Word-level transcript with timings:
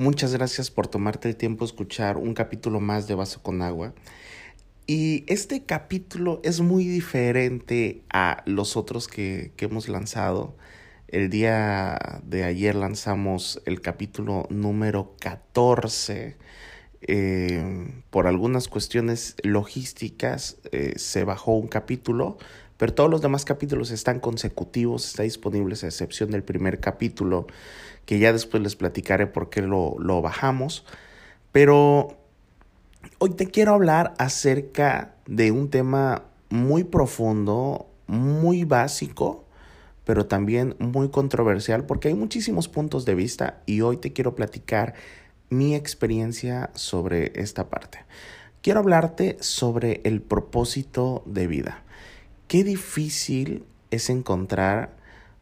Muchas 0.00 0.32
gracias 0.32 0.70
por 0.70 0.86
tomarte 0.86 1.28
el 1.28 1.36
tiempo 1.36 1.62
de 1.62 1.72
escuchar 1.72 2.16
un 2.16 2.32
capítulo 2.32 2.80
más 2.80 3.06
de 3.06 3.14
Vaso 3.14 3.42
con 3.42 3.60
Agua. 3.60 3.92
Y 4.86 5.24
este 5.30 5.66
capítulo 5.66 6.40
es 6.42 6.62
muy 6.62 6.86
diferente 6.86 8.00
a 8.10 8.42
los 8.46 8.78
otros 8.78 9.08
que, 9.08 9.52
que 9.58 9.66
hemos 9.66 9.90
lanzado. 9.90 10.56
El 11.06 11.28
día 11.28 12.22
de 12.24 12.44
ayer 12.44 12.76
lanzamos 12.76 13.60
el 13.66 13.82
capítulo 13.82 14.46
número 14.48 15.16
14. 15.20 16.38
Eh, 17.02 18.02
por 18.08 18.26
algunas 18.26 18.68
cuestiones 18.68 19.36
logísticas 19.42 20.56
eh, 20.72 20.94
se 20.96 21.24
bajó 21.24 21.52
un 21.52 21.68
capítulo, 21.68 22.38
pero 22.80 22.94
todos 22.94 23.10
los 23.10 23.20
demás 23.20 23.44
capítulos 23.44 23.90
están 23.90 24.20
consecutivos, 24.20 25.04
está 25.04 25.22
disponibles 25.22 25.84
a 25.84 25.88
excepción 25.88 26.30
del 26.30 26.42
primer 26.42 26.80
capítulo, 26.80 27.46
que 28.06 28.18
ya 28.18 28.32
después 28.32 28.62
les 28.62 28.74
platicaré 28.74 29.26
por 29.26 29.50
qué 29.50 29.60
lo, 29.60 29.96
lo 29.98 30.22
bajamos. 30.22 30.86
Pero 31.52 32.16
hoy 33.18 33.34
te 33.34 33.48
quiero 33.50 33.74
hablar 33.74 34.14
acerca 34.16 35.14
de 35.26 35.52
un 35.52 35.68
tema 35.68 36.22
muy 36.48 36.84
profundo, 36.84 37.86
muy 38.06 38.64
básico, 38.64 39.44
pero 40.06 40.24
también 40.24 40.74
muy 40.78 41.10
controversial, 41.10 41.84
porque 41.84 42.08
hay 42.08 42.14
muchísimos 42.14 42.68
puntos 42.68 43.04
de 43.04 43.14
vista 43.14 43.60
y 43.66 43.82
hoy 43.82 43.98
te 43.98 44.14
quiero 44.14 44.34
platicar 44.34 44.94
mi 45.50 45.74
experiencia 45.74 46.70
sobre 46.72 47.38
esta 47.38 47.68
parte. 47.68 47.98
Quiero 48.62 48.80
hablarte 48.80 49.36
sobre 49.40 50.00
el 50.04 50.22
propósito 50.22 51.22
de 51.26 51.46
vida. 51.46 51.84
Qué 52.50 52.64
difícil 52.64 53.64
es 53.92 54.10
encontrar 54.10 54.96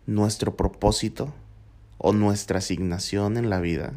nuestro 0.04 0.56
propósito 0.56 1.32
o 1.96 2.12
nuestra 2.12 2.58
asignación 2.58 3.38
en 3.38 3.48
la 3.48 3.60
vida. 3.60 3.94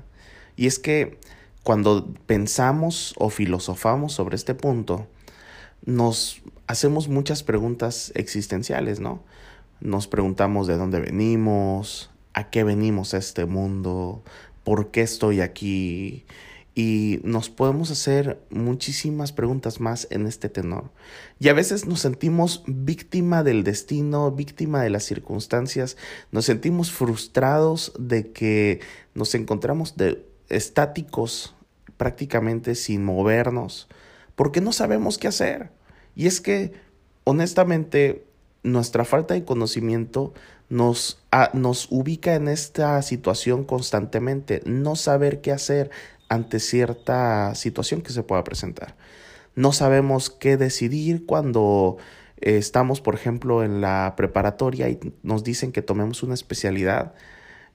Y 0.56 0.66
es 0.66 0.80
que 0.80 1.20
cuando 1.62 2.14
pensamos 2.26 3.14
o 3.18 3.30
filosofamos 3.30 4.14
sobre 4.14 4.38
este 4.38 4.56
punto, 4.56 5.08
nos 5.86 6.42
hacemos 6.68 7.10
muchas 7.10 7.44
preguntas 7.44 8.14
existenciales, 8.16 9.02
¿no? 9.02 9.22
Nos 9.82 10.08
preguntamos 10.08 10.66
de 10.68 10.78
dónde 10.78 11.02
venimos, 11.02 12.12
a 12.34 12.50
qué 12.50 12.64
venimos 12.64 13.14
a 13.14 13.18
este 13.18 13.44
mundo, 13.44 14.24
por 14.64 14.90
qué 14.92 15.02
estoy 15.02 15.42
aquí, 15.42 16.24
y 16.74 17.20
nos 17.24 17.50
podemos 17.50 17.92
hacer 17.92 18.42
muchísimas 18.50 19.34
preguntas 19.34 19.80
más 19.80 20.08
en 20.10 20.26
este 20.26 20.48
tenor. 20.48 20.92
Y 21.40 21.50
a 21.50 21.54
veces 21.54 21.86
nos 21.86 22.00
sentimos 22.00 22.64
víctima 22.66 23.44
del 23.44 23.64
destino, 23.64 24.32
víctima 24.32 24.82
de 24.82 24.90
las 24.90 25.04
circunstancias, 25.04 25.98
nos 26.32 26.46
sentimos 26.46 26.92
frustrados 26.92 27.92
de 28.00 28.32
que 28.32 28.80
nos 29.14 29.36
encontramos 29.36 29.98
de 29.98 30.26
estáticos 30.48 31.56
prácticamente 31.98 32.76
sin 32.76 33.04
movernos, 33.04 33.90
porque 34.36 34.62
no 34.62 34.72
sabemos 34.72 35.18
qué 35.18 35.28
hacer. 35.28 35.72
Y 36.16 36.28
es 36.28 36.40
que, 36.40 36.74
honestamente, 37.26 38.26
nuestra 38.64 39.06
falta 39.06 39.34
de 39.34 39.44
conocimiento 39.44 40.34
nos, 40.70 41.22
nos 41.54 41.88
ubica 41.92 42.36
en 42.36 42.48
esta 42.48 43.02
situación 43.02 43.66
constantemente, 43.66 44.62
no 44.66 44.96
saber 44.96 45.42
qué 45.42 45.52
hacer, 45.52 45.92
ante 46.32 46.62
cierta 46.62 47.54
situación 47.56 48.02
que 48.02 48.14
se 48.14 48.24
pueda 48.24 48.46
presentar. 48.46 48.96
No 49.54 49.74
sabemos 49.74 50.30
qué 50.30 50.56
decidir 50.56 51.26
cuando 51.26 51.98
eh, 52.38 52.56
estamos, 52.56 53.02
por 53.02 53.16
ejemplo, 53.16 53.66
en 53.66 53.82
la 53.82 54.14
preparatoria 54.16 54.88
y 54.88 54.98
nos 55.24 55.44
dicen 55.44 55.74
que 55.74 55.82
tomemos 55.82 56.24
una 56.24 56.34
especialidad. 56.34 57.16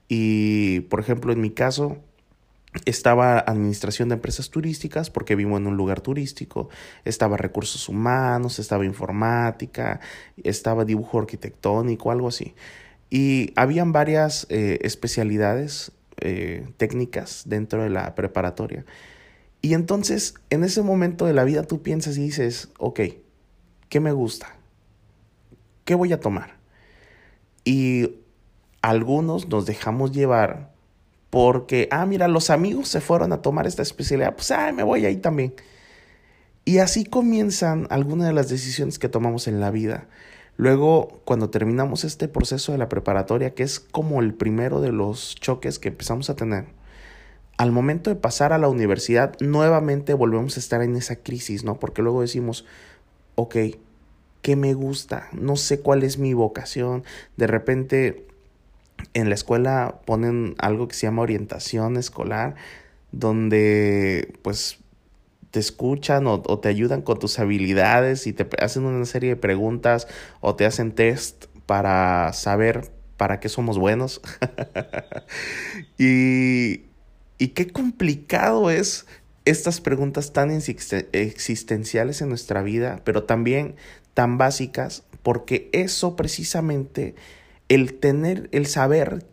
Y, 0.07 0.79
por 0.89 0.99
ejemplo, 0.99 1.31
en 1.31 1.39
mi 1.39 1.51
caso, 1.51 1.97
estaba 2.85 3.37
administración 3.37 4.09
de 4.09 4.15
empresas 4.15 4.49
turísticas 4.49 5.11
porque 5.11 5.35
vivo 5.35 5.55
en 5.57 5.67
un 5.67 5.77
lugar 5.77 6.01
turístico, 6.01 6.69
estaba 7.05 7.37
recursos 7.37 7.87
humanos, 7.87 8.57
estaba 8.57 8.85
informática, 8.85 9.99
estaba 10.43 10.83
dibujo 10.83 11.19
arquitectónico, 11.19 12.09
algo 12.09 12.29
así. 12.29 12.55
Y 13.11 13.53
habían 13.55 13.91
varias 13.91 14.47
eh, 14.49 14.79
especialidades 14.81 15.91
eh, 16.21 16.67
técnicas 16.77 17.43
dentro 17.45 17.83
de 17.83 17.89
la 17.89 18.15
preparatoria. 18.15 18.85
Y 19.61 19.73
entonces, 19.73 20.35
en 20.49 20.63
ese 20.63 20.81
momento 20.81 21.25
de 21.25 21.33
la 21.33 21.43
vida 21.43 21.63
tú 21.63 21.81
piensas 21.81 22.17
y 22.17 22.23
dices, 22.23 22.69
ok, 22.77 23.01
¿qué 23.89 23.99
me 23.99 24.11
gusta? 24.11 24.55
¿Qué 25.85 25.95
voy 25.95 26.13
a 26.13 26.19
tomar? 26.19 26.55
Y 27.63 28.15
algunos 28.81 29.47
nos 29.47 29.65
dejamos 29.65 30.11
llevar 30.11 30.71
porque, 31.29 31.87
ah, 31.91 32.05
mira, 32.05 32.27
los 32.27 32.49
amigos 32.49 32.87
se 32.87 33.01
fueron 33.01 33.33
a 33.33 33.41
tomar 33.41 33.67
esta 33.67 33.81
especialidad, 33.81 34.35
pues, 34.35 34.51
ah, 34.51 34.71
me 34.71 34.83
voy 34.83 35.05
ahí 35.05 35.17
también. 35.17 35.53
Y 36.65 36.79
así 36.79 37.05
comienzan 37.05 37.87
algunas 37.89 38.27
de 38.27 38.33
las 38.33 38.49
decisiones 38.49 38.99
que 38.99 39.09
tomamos 39.09 39.47
en 39.47 39.59
la 39.59 39.71
vida. 39.71 40.07
Luego, 40.57 41.21
cuando 41.23 41.51
terminamos 41.51 42.03
este 42.03 42.27
proceso 42.27 42.71
de 42.71 42.79
la 42.79 42.89
preparatoria, 42.89 43.53
que 43.53 43.63
es 43.63 43.79
como 43.79 44.21
el 44.21 44.33
primero 44.33 44.81
de 44.81 44.91
los 44.91 45.35
choques 45.35 45.77
que 45.77 45.89
empezamos 45.89 46.29
a 46.31 46.35
tener, 46.35 46.65
al 47.57 47.71
momento 47.71 48.09
de 48.09 48.15
pasar 48.15 48.53
a 48.53 48.57
la 48.57 48.67
universidad, 48.67 49.35
nuevamente 49.39 50.13
volvemos 50.13 50.57
a 50.57 50.59
estar 50.59 50.81
en 50.81 50.95
esa 50.95 51.17
crisis, 51.17 51.63
¿no? 51.63 51.79
Porque 51.79 52.01
luego 52.01 52.21
decimos, 52.21 52.65
ok, 53.35 53.55
¿qué 54.41 54.55
me 54.55 54.73
gusta? 54.73 55.27
No 55.31 55.55
sé 55.57 55.79
cuál 55.79 56.03
es 56.03 56.17
mi 56.17 56.33
vocación. 56.33 57.03
De 57.35 57.47
repente, 57.47 58.27
en 59.13 59.29
la 59.29 59.35
escuela 59.35 59.99
ponen 60.05 60.55
algo 60.57 60.87
que 60.87 60.95
se 60.95 61.07
llama 61.07 61.21
orientación 61.21 61.97
escolar, 61.97 62.55
donde 63.11 64.33
pues 64.41 64.79
te 65.57 65.61
escuchan 65.61 66.27
o, 66.27 66.39
te 66.59 66.69
ayudan 66.69 67.01
con 67.01 67.17
tus 67.17 67.39
habilidades 67.39 68.27
y 68.27 68.33
te 68.33 68.47
hacen 68.63 68.85
una 68.85 69.05
serie 69.05 69.31
de 69.31 69.35
preguntas 69.37 70.07
o 70.39 70.55
te 70.55 70.67
hacen 70.67 70.91
test 70.91 71.45
para 71.65 72.31
saber 72.33 72.91
para 73.17 73.39
qué 73.39 73.49
somos 73.49 73.79
buenos. 73.79 74.21
y, 75.97 76.81
y 77.39 77.47
qué 77.55 77.71
complicado 77.71 78.69
es 78.69 79.07
estas 79.45 79.81
preguntas 79.81 80.31
tan 80.31 80.51
existenciales 80.51 82.21
en 82.21 82.29
nuestra 82.29 82.61
vida, 82.61 83.01
pero 83.03 83.23
también 83.23 83.77
tan 84.13 84.37
básicas, 84.37 85.05
porque 85.23 85.71
eso 85.73 86.15
precisamente, 86.15 87.15
el 87.67 87.95
tener, 87.95 88.47
el 88.51 88.67
saber 88.67 89.25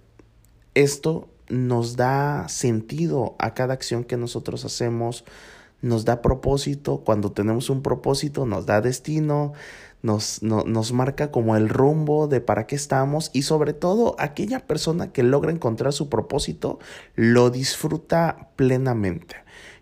esto 0.72 1.28
nos 1.50 1.96
da 1.96 2.48
sentido 2.48 3.36
a 3.38 3.52
cada 3.52 3.74
acción 3.74 4.04
que 4.04 4.16
nosotros 4.16 4.64
hacemos, 4.64 5.26
nos 5.84 6.06
da 6.06 6.22
propósito, 6.22 7.02
cuando 7.04 7.30
tenemos 7.32 7.68
un 7.68 7.82
propósito 7.82 8.46
nos 8.46 8.64
da 8.64 8.80
destino, 8.80 9.52
nos, 10.02 10.42
nos 10.42 10.92
marca 10.92 11.30
como 11.30 11.56
el 11.56 11.68
rumbo 11.68 12.26
de 12.26 12.40
para 12.40 12.66
qué 12.66 12.74
estamos 12.74 13.30
y 13.34 13.42
sobre 13.42 13.74
todo 13.74 14.16
aquella 14.18 14.60
persona 14.60 15.12
que 15.12 15.22
logra 15.22 15.52
encontrar 15.52 15.92
su 15.92 16.08
propósito 16.08 16.78
lo 17.16 17.50
disfruta 17.50 18.48
plenamente. 18.56 19.36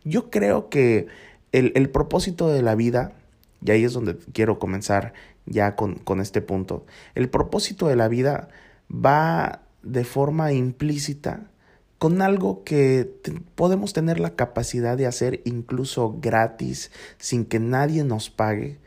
Yo 0.05 0.29
creo 0.29 0.69
que 0.69 1.07
el, 1.53 1.71
el 1.77 1.89
propósito 1.89 2.49
de 2.49 2.63
la 2.63 2.75
vida, 2.75 3.13
y 3.65 3.71
ahí 3.71 3.85
es 3.85 3.93
donde 3.93 4.17
quiero 4.33 4.59
comenzar 4.59 5.13
ya 5.47 5.77
con, 5.77 5.95
con 5.97 6.21
este 6.21 6.43
punto, 6.43 6.85
el 7.15 7.29
propósito 7.31 7.87
de 7.87 7.95
la 7.95 8.09
vida 8.09 8.49
va 8.93 9.63
de 9.83 10.05
forma 10.05 10.53
implícita 10.53 11.52
con 12.03 12.21
algo 12.21 12.65
que 12.65 13.09
podemos 13.55 13.93
tener 13.93 14.19
la 14.19 14.35
capacidad 14.35 14.97
de 14.97 15.07
hacer 15.07 15.41
incluso 15.45 16.19
gratis, 16.21 16.91
sin 17.19 17.45
que 17.45 17.61
nadie 17.61 18.03
nos 18.03 18.29
pague, 18.29 18.81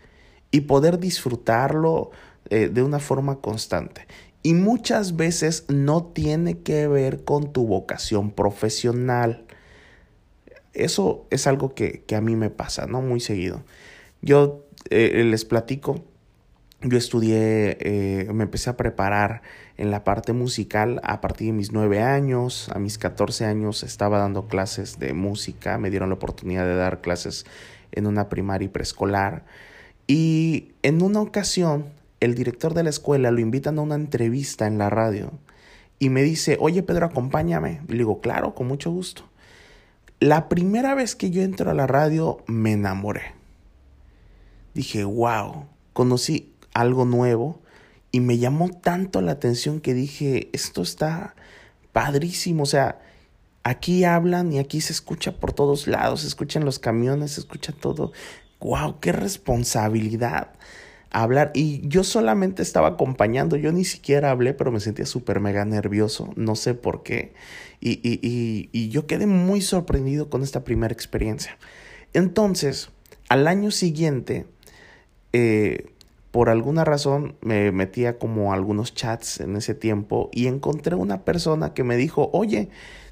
y 0.51 0.59
poder 0.59 0.99
disfrutarlo 0.99 2.11
eh, 2.49 2.67
de 2.67 2.83
una 2.83 2.99
forma 2.99 3.39
constante. 3.39 4.05
Y 4.43 4.53
muchas 4.53 5.15
veces 5.15 5.63
no 5.69 6.07
tiene 6.07 6.59
que 6.59 6.89
ver 6.89 7.23
con 7.23 7.53
tu 7.53 7.65
vocación 7.65 8.31
profesional. 8.31 9.45
Eso 10.73 11.25
es 11.29 11.47
algo 11.47 11.73
que, 11.73 12.03
a 12.13 12.19
mí 12.19 12.35
me 12.35 12.49
pasa, 12.49 12.85
¿no? 12.85 13.01
Muy 13.01 13.21
seguido. 13.21 13.63
Yo 14.21 14.65
eh, 14.89 15.23
les 15.23 15.45
platico 15.45 16.03
yo 16.89 16.97
estudié, 16.97 17.77
eh, 17.79 18.31
me 18.33 18.43
empecé 18.43 18.69
a 18.69 18.77
preparar 18.77 19.41
en 19.77 19.91
la 19.91 20.03
parte 20.03 20.33
musical 20.33 21.01
a 21.03 21.19
partir 21.19 21.47
de 21.47 21.53
mis 21.53 21.71
nueve 21.71 22.01
años. 22.01 22.69
A 22.73 22.79
mis 22.79 22.97
14 22.97 23.45
años 23.45 23.83
estaba 23.83 24.19
dando 24.19 24.47
clases 24.47 24.99
de 24.99 25.13
música. 25.13 25.77
Me 25.77 25.89
dieron 25.89 26.09
la 26.09 26.15
oportunidad 26.15 26.65
de 26.65 26.75
dar 26.75 27.01
clases 27.01 27.45
en 27.91 28.07
una 28.07 28.29
primaria 28.29 28.67
y 28.67 28.69
preescolar. 28.69 29.45
Y 30.07 30.73
en 30.83 31.01
una 31.01 31.21
ocasión, 31.21 31.85
el 32.19 32.35
director 32.35 32.73
de 32.73 32.83
la 32.83 32.89
escuela 32.91 33.31
lo 33.31 33.39
invitan 33.39 33.79
a 33.79 33.81
una 33.81 33.95
entrevista 33.95 34.67
en 34.67 34.77
la 34.77 34.89
radio 34.89 35.31
y 35.97 36.09
me 36.09 36.21
dice, 36.21 36.57
oye 36.59 36.83
Pedro, 36.83 37.07
acompáñame. 37.07 37.81
Y 37.87 37.93
le 37.93 37.97
digo, 37.99 38.21
claro, 38.21 38.53
con 38.53 38.67
mucho 38.67 38.91
gusto. 38.91 39.23
La 40.19 40.47
primera 40.49 40.95
vez 40.95 41.15
que 41.15 41.31
yo 41.31 41.41
entro 41.41 41.71
a 41.71 41.73
la 41.73 41.87
radio, 41.87 42.37
me 42.47 42.73
enamoré. 42.73 43.33
Dije, 44.73 45.03
wow, 45.03 45.65
conocí 45.93 46.53
algo 46.75 47.05
nuevo 47.05 47.63
y 48.11 48.19
me 48.19 48.37
llamó 48.37 48.69
tanto 48.69 49.21
la 49.21 49.31
atención 49.31 49.81
que 49.81 49.95
dije, 49.95 50.49
esto 50.53 50.83
está 50.83 51.35
padrísimo, 51.91 52.63
o 52.63 52.67
sea, 52.67 52.99
Aquí 53.65 54.03
hablan 54.03 54.53
y 54.53 54.59
aquí 54.59 54.79
se 54.79 54.93
escucha 54.93 55.39
por 55.39 55.51
todos 55.51 55.87
lados, 55.87 56.21
se 56.21 56.27
escuchan 56.27 56.65
los 56.65 56.77
camiones, 56.77 57.31
se 57.31 57.39
escucha 57.39 57.73
todo. 57.73 58.11
¡Wow! 58.59 58.99
¡Qué 58.99 59.11
responsabilidad! 59.11 60.49
Hablar. 61.09 61.49
Y 61.55 61.81
yo 61.87 62.03
solamente 62.03 62.61
estaba 62.61 62.89
acompañando, 62.89 63.55
yo 63.55 63.71
ni 63.71 63.83
siquiera 63.83 64.29
hablé, 64.29 64.53
pero 64.53 64.71
me 64.71 64.79
sentía 64.79 65.07
súper 65.07 65.39
mega 65.39 65.65
nervioso, 65.65 66.31
no 66.35 66.55
sé 66.55 66.75
por 66.75 67.01
qué. 67.01 67.33
Y, 67.79 67.93
y, 68.03 68.69
y, 68.71 68.89
yo 68.89 69.07
quedé 69.07 69.25
muy 69.25 69.61
sorprendido 69.61 70.29
con 70.29 70.43
esta 70.43 70.63
primera 70.63 70.93
experiencia. 70.93 71.57
Entonces, 72.13 72.91
al 73.29 73.47
año 73.47 73.71
siguiente, 73.71 74.45
eh, 75.33 75.87
por 76.35 76.49
alguna 76.49 76.83
razón 76.83 77.37
me 77.39 77.71
metía 77.71 78.19
como 78.19 78.51
algunos 78.51 78.93
chats 78.93 79.39
en 79.39 79.55
ese 79.55 79.73
tiempo 79.73 80.29
y 80.33 80.47
encontré 80.47 80.93
una 80.93 81.23
persona 81.23 81.73
que 81.73 81.85
me 81.85 81.95
dijo, 81.95 82.29
oye, 82.33 82.67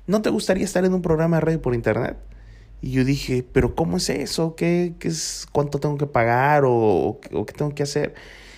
¿no 0.07 0.21
te 0.21 0.29
gustaría 0.29 0.65
estar 0.65 0.83
en 0.83 0.93
un 0.93 1.01
programa 1.01 1.37
de 1.37 1.39
radio 1.39 1.61
por 1.61 1.73
internet? 1.73 2.17
Y 2.81 2.91
yo 2.91 3.05
dije, 3.05 3.47
pero 3.49 3.75
¿cómo 3.75 3.95
es 3.95 4.09
eso? 4.09 4.55
¿Qué, 4.55 4.95
qué 4.99 5.07
es, 5.07 5.47
¿Cuánto 5.53 5.79
tengo 5.79 5.97
que 5.97 6.05
pagar 6.05 6.65
o, 6.65 6.73
o, 7.31 7.45
qué 7.45 7.53
tengo 7.53 7.73
que 7.73 7.83
hacer? 7.83 8.13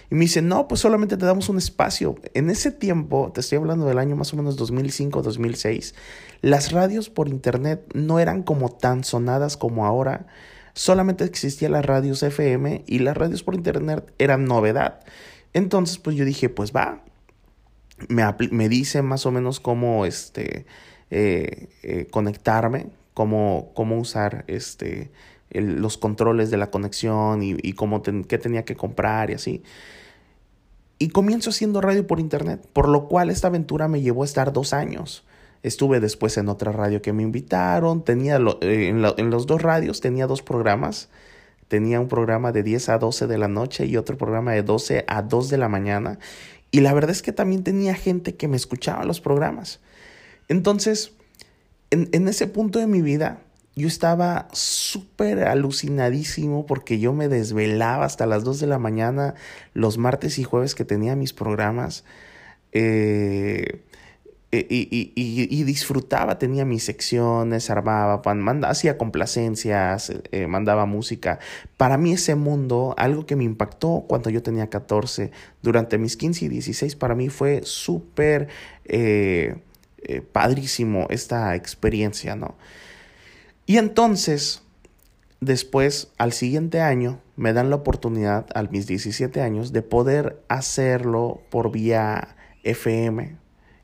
Y 0.10 0.16
me 0.16 0.22
dice, 0.22 0.42
no, 0.42 0.68
pues 0.68 0.82
solamente 0.82 1.16
te 1.16 1.28
damos 1.28 1.48
un 1.48 1.60
espacio. 1.60 2.16
En 2.34 2.50
ese 2.50 2.72
tiempo, 2.72 3.32
te 3.36 3.42
estoy 3.42 3.60
hablando 3.60 3.86
del 3.86 4.00
año 4.00 4.16
más 4.16 4.34
o 4.34 4.36
menos 4.36 4.56
2005, 4.56 5.22
2006, 5.22 5.94
las 6.42 6.72
radios 6.72 7.12
por 7.12 7.30
internet 7.30 7.86
no 7.94 8.18
eran 8.18 8.42
como 8.42 8.70
tan 8.72 9.04
sonadas 9.04 9.58
como 9.58 9.86
ahora 9.86 10.26
solamente 10.76 11.24
existían 11.24 11.72
las 11.72 11.86
radios 11.86 12.22
FM 12.22 12.84
y 12.86 13.00
las 13.00 13.18
radios 13.18 13.42
por 13.42 13.56
internet 13.56 14.14
eran 14.20 14.46
novedad. 14.46 15.00
Entonces, 15.54 15.98
pues 15.98 16.16
yo 16.16 16.26
dije, 16.26 16.50
pues 16.50 16.74
va. 16.74 17.02
Me, 18.10 18.24
me 18.52 18.70
dice 18.70 19.02
más 19.02 19.26
o 19.26 19.32
menos 19.32 19.62
cómo 19.62 20.06
este, 20.06 20.66
eh, 21.10 21.70
eh, 21.82 22.08
conectarme, 22.12 22.88
cómo, 23.14 23.72
cómo 23.74 23.98
usar 23.98 24.44
este, 24.48 25.12
los 25.50 25.98
controles 25.98 26.52
de 26.52 26.58
la 26.58 26.70
conexión 26.70 27.42
y, 27.42 27.56
y 27.64 27.74
cómo 27.74 28.04
qué 28.04 28.38
tenía 28.38 28.66
que 28.66 28.76
comprar 28.76 29.32
y 29.32 29.36
así. 29.36 29.64
Y 31.00 31.10
comienzo 31.10 31.52
haciendo 31.52 31.80
radio 31.80 32.06
por 32.06 32.20
internet, 32.20 32.68
por 32.74 32.90
lo 32.90 33.08
cual 33.08 33.30
esta 33.30 33.48
aventura 33.48 33.88
me 33.88 34.02
llevó 34.02 34.24
a 34.24 34.26
estar 34.26 34.52
dos 34.52 34.74
años. 34.74 35.24
Estuve 35.66 36.00
después 36.00 36.38
en 36.38 36.48
otra 36.48 36.72
radio 36.72 37.02
que 37.02 37.12
me 37.12 37.24
invitaron. 37.24 38.04
Tenía 38.04 38.38
eh, 38.62 38.90
en, 38.90 39.32
los 39.32 39.48
dos 39.48 39.64
radios 39.64 40.00
tenía 40.00 40.28
dos 40.28 40.44
programas. 40.44 41.10
Tenía 41.68 42.00
un 42.00 42.08
programa 42.08 42.52
de 42.52 42.62
10 42.62 42.90
a 42.90 43.00
12 43.00 43.26
de 43.26 43.38
la 43.40 43.48
noche 43.48 43.88
y 43.88 43.98
otro 43.98 44.16
programa 44.16 44.52
de 44.52 44.62
12 44.62 45.06
a 45.08 45.24
2 45.24 45.50
de 45.50 45.58
la 45.58 45.68
mañana. 45.68 46.20
Y 46.70 46.82
la 46.82 46.94
verdad 46.94 47.10
es 47.10 47.24
que 47.24 47.32
también 47.32 47.64
tenía 47.64 47.96
gente 47.96 48.36
que 48.36 48.48
me 48.48 48.58
escuchaba 48.58 49.06
los 49.06 49.22
programas. 49.22 49.80
Entonces, 50.50 51.14
en, 51.90 52.10
en 52.12 52.28
ese 52.28 52.46
punto 52.46 52.78
de 52.78 52.86
mi 52.86 53.02
vida, 53.02 53.42
yo 53.76 53.88
estaba 53.88 54.48
súper 54.52 55.46
alucinadísimo 55.46 56.68
porque 56.68 57.00
yo 57.00 57.12
me 57.12 57.28
desvelaba 57.28 58.06
hasta 58.06 58.28
las 58.28 58.44
2 58.44 58.60
de 58.60 58.68
la 58.68 58.78
mañana 58.78 59.34
los 59.74 59.98
martes 59.98 60.38
y 60.38 60.44
jueves 60.44 60.76
que 60.76 60.86
tenía 60.86 61.16
mis 61.16 61.34
programas. 61.34 62.04
Eh, 62.72 63.82
eh, 64.60 65.12
y, 65.16 65.64
disfrutaba, 65.64 66.38
tenía 66.38 66.66
mis 66.66 66.84
secciones, 66.84 67.70
armaba, 67.70 68.22
manda, 68.36 68.70
hacía 68.70 68.98
complacencias, 68.98 70.14
eh, 70.32 70.48
mandaba 70.48 70.86
música. 70.86 71.40
Para 71.78 71.98
mí 71.98 72.14
ese 72.14 72.36
mundo, 72.36 72.94
algo 72.98 73.26
que 73.26 73.36
me 73.36 73.44
impactó 73.44 74.06
cuando 74.08 74.30
yo 74.30 74.42
tenía 74.44 74.70
14, 74.70 75.32
durante 75.62 75.98
mis 75.98 76.16
15 76.16 76.46
y 76.46 76.48
16, 76.48 76.96
para 76.96 77.16
mí 77.16 77.30
fue 77.30 77.62
súper 77.64 78.48
eh, 78.86 79.58
padrísimo 80.32 81.08
esta 81.10 81.56
experiencia, 81.56 82.36
¿no? 82.36 82.56
Y 83.66 83.78
entonces, 83.78 84.62
después, 85.42 86.12
al 86.18 86.32
siguiente 86.32 86.82
año, 86.82 87.20
me 87.36 87.52
dan 87.52 87.70
la 87.70 87.78
oportunidad, 87.78 88.46
a 88.56 88.64
mis 88.64 88.88
17 88.88 89.42
años, 89.42 89.74
de 89.74 89.82
poder 89.82 90.42
hacerlo 90.48 91.42
por 91.50 91.72
vía 91.72 92.36
FM, 92.64 93.38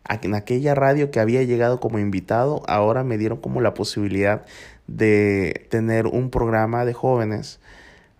en 0.09 0.35
aquella 0.35 0.75
radio 0.75 1.11
que 1.11 1.19
había 1.19 1.43
llegado 1.43 1.79
como 1.79 1.99
invitado, 1.99 2.63
ahora 2.67 3.03
me 3.03 3.17
dieron 3.17 3.39
como 3.39 3.61
la 3.61 3.73
posibilidad 3.73 4.45
de 4.87 5.67
tener 5.69 6.07
un 6.07 6.29
programa 6.29 6.85
de 6.85 6.93
jóvenes 6.93 7.59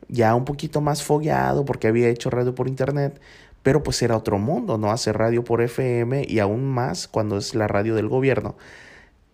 ya 0.07 0.35
un 0.35 0.45
poquito 0.45 0.81
más 0.81 1.03
fogueado 1.03 1.65
porque 1.65 1.87
había 1.87 2.09
hecho 2.09 2.29
radio 2.29 2.53
por 2.53 2.67
internet, 2.67 3.19
pero 3.63 3.81
pues 3.83 4.01
era 4.01 4.17
otro 4.17 4.37
mundo, 4.39 4.77
¿no? 4.77 4.91
Hacer 4.91 5.17
radio 5.17 5.43
por 5.43 5.61
FM 5.61 6.25
y 6.27 6.39
aún 6.39 6.65
más 6.65 7.07
cuando 7.07 7.37
es 7.37 7.55
la 7.55 7.67
radio 7.67 7.95
del 7.95 8.09
gobierno, 8.09 8.55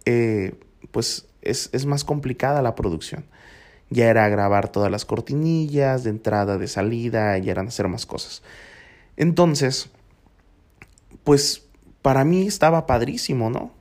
eh, 0.06 0.56
pues 0.92 1.28
es, 1.42 1.70
es 1.74 1.86
más 1.86 2.04
complicada 2.04 2.62
la 2.62 2.76
producción. 2.76 3.26
Ya 3.90 4.08
era 4.10 4.28
grabar 4.30 4.70
todas 4.70 4.92
las 4.92 5.06
cortinillas 5.06 6.04
de 6.04 6.10
entrada, 6.12 6.58
de 6.58 6.68
salida, 6.68 7.38
ya 7.38 7.52
eran 7.52 7.68
hacer 7.70 7.88
más 7.88 8.06
cosas. 8.06 8.44
Entonces, 9.16 9.90
pues 11.24 11.67
para 12.08 12.24
mí 12.24 12.48
estaba 12.48 12.86
padrísimo, 12.86 13.50
¿no? 13.50 13.72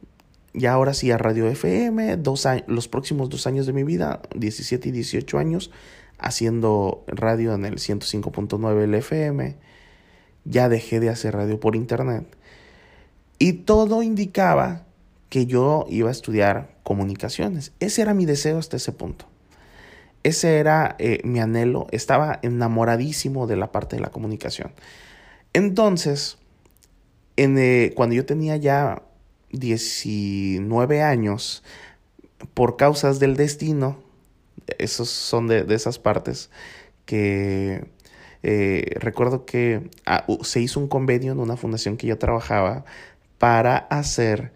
Ya 0.52 0.73
ahora 0.73 0.94
sí 0.94 1.12
a 1.12 1.17
Radio 1.17 1.46
FM, 1.46 2.17
dos 2.17 2.44
los 2.67 2.88
próximos 2.88 3.28
dos 3.28 3.46
años 3.46 3.67
de 3.67 3.73
mi 3.73 3.84
vida, 3.84 4.20
17 4.34 4.88
y 4.88 4.90
18 4.90 5.38
años, 5.38 5.70
haciendo 6.19 7.05
radio 7.06 7.55
en 7.55 7.64
el 7.64 7.75
105.9 7.75 8.96
FM. 8.96 9.55
Ya 10.44 10.69
dejé 10.69 10.99
de 10.99 11.08
hacer 11.08 11.34
radio 11.34 11.61
por 11.61 11.76
internet. 11.76 12.26
Y 13.38 13.52
todo 13.52 14.02
indicaba 14.02 14.87
que 15.28 15.46
yo 15.46 15.87
iba 15.88 16.08
a 16.08 16.12
estudiar 16.12 16.75
comunicaciones. 16.82 17.75
Ese 17.78 18.02
era 18.02 18.12
mi 18.12 18.25
deseo 18.25 18.58
hasta 18.58 18.76
ese 18.76 18.90
punto. 18.90 19.26
Ese 20.25 20.58
era 20.58 20.96
eh, 20.99 21.20
mi 21.23 21.38
anhelo. 21.38 21.87
Estaba 21.93 22.40
enamoradísimo 22.43 23.46
de 23.46 23.55
la 23.55 23.70
parte 23.70 23.94
de 23.94 24.02
la 24.02 24.11
comunicación. 24.11 24.73
Entonces, 25.52 26.38
en, 27.37 27.93
cuando 27.94 28.15
yo 28.15 28.25
tenía 28.25 28.56
ya 28.56 29.03
19 29.53 31.03
años, 31.03 31.62
por 32.55 32.77
causas 32.77 33.19
del 33.19 33.37
destino, 33.37 33.99
esos 34.79 35.09
son 35.09 35.47
de, 35.49 35.65
esas 35.71 35.99
partes 35.99 36.50
que 37.05 37.87
eh, 38.43 38.97
recuerdo 39.00 39.44
que 39.44 39.91
ah, 40.06 40.27
se 40.43 40.61
hizo 40.61 40.81
un 40.81 40.88
convenio 40.88 41.33
en 41.33 41.41
una 41.41 41.56
fundación 41.56 41.97
que 41.97 42.06
yo 42.06 42.19
trabajaba 42.19 42.85
para 43.38 43.77
hacer, 43.77 44.53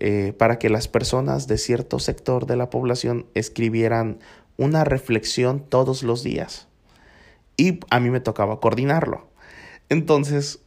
eh, 0.00 0.34
para 0.36 0.58
que 0.58 0.68
las 0.68 0.88
personas 0.88 1.46
de 1.46 1.58
cierto 1.58 1.98
sector 1.98 2.46
de 2.46 2.56
la 2.56 2.70
población 2.70 3.26
escribieran 3.34 4.18
una 4.56 4.84
reflexión 4.84 5.60
todos 5.60 6.02
los 6.02 6.22
días. 6.22 6.68
Y 7.56 7.80
a 7.90 8.00
mí 8.00 8.10
me 8.10 8.20
tocaba 8.20 8.60
coordinarlo. 8.60 9.28
Entonces, 9.88 10.60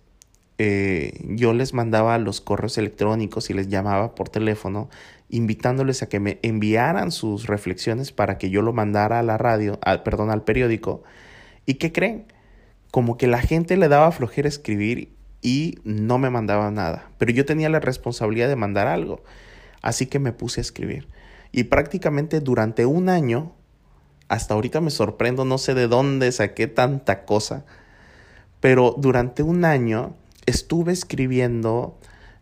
eh, 0.57 1.23
yo 1.23 1.53
les 1.53 1.73
mandaba 1.73 2.17
los 2.17 2.41
correos 2.41 2.77
electrónicos 2.77 3.49
y 3.49 3.53
les 3.53 3.67
llamaba 3.67 4.15
por 4.15 4.29
teléfono 4.29 4.89
invitándoles 5.29 6.01
a 6.01 6.09
que 6.09 6.19
me 6.19 6.39
enviaran 6.41 7.11
sus 7.11 7.47
reflexiones 7.47 8.11
para 8.11 8.37
que 8.37 8.49
yo 8.49 8.61
lo 8.61 8.73
mandara 8.73 9.19
a 9.19 9.23
la 9.23 9.37
radio, 9.37 9.79
perdón, 10.03 10.31
al 10.31 10.43
periódico. 10.43 11.03
¿Y 11.65 11.75
qué 11.75 11.91
creen? 11.91 12.25
Como 12.91 13.17
que 13.17 13.27
la 13.27 13.41
gente 13.41 13.77
le 13.77 13.89
daba 13.89 14.11
flojera 14.11 14.47
escribir 14.47 15.13
y 15.41 15.79
no 15.83 16.17
me 16.17 16.29
mandaba 16.29 16.71
nada, 16.71 17.09
pero 17.17 17.31
yo 17.31 17.45
tenía 17.45 17.69
la 17.69 17.79
responsabilidad 17.79 18.47
de 18.47 18.55
mandar 18.55 18.87
algo, 18.87 19.21
así 19.81 20.07
que 20.07 20.19
me 20.19 20.31
puse 20.31 20.61
a 20.61 20.63
escribir. 20.63 21.07
Y 21.51 21.65
prácticamente 21.65 22.39
durante 22.39 22.85
un 22.85 23.09
año, 23.09 23.53
hasta 24.29 24.55
ahorita 24.55 24.81
me 24.81 24.89
sorprendo, 24.89 25.45
no 25.45 25.57
sé 25.57 25.73
de 25.73 25.87
dónde 25.87 26.31
saqué 26.31 26.67
tanta 26.67 27.25
cosa, 27.25 27.65
pero 28.59 28.95
durante 28.97 29.43
un 29.43 29.63
año 29.63 30.15
estuve 30.47 30.93
escribiendo 30.93 31.99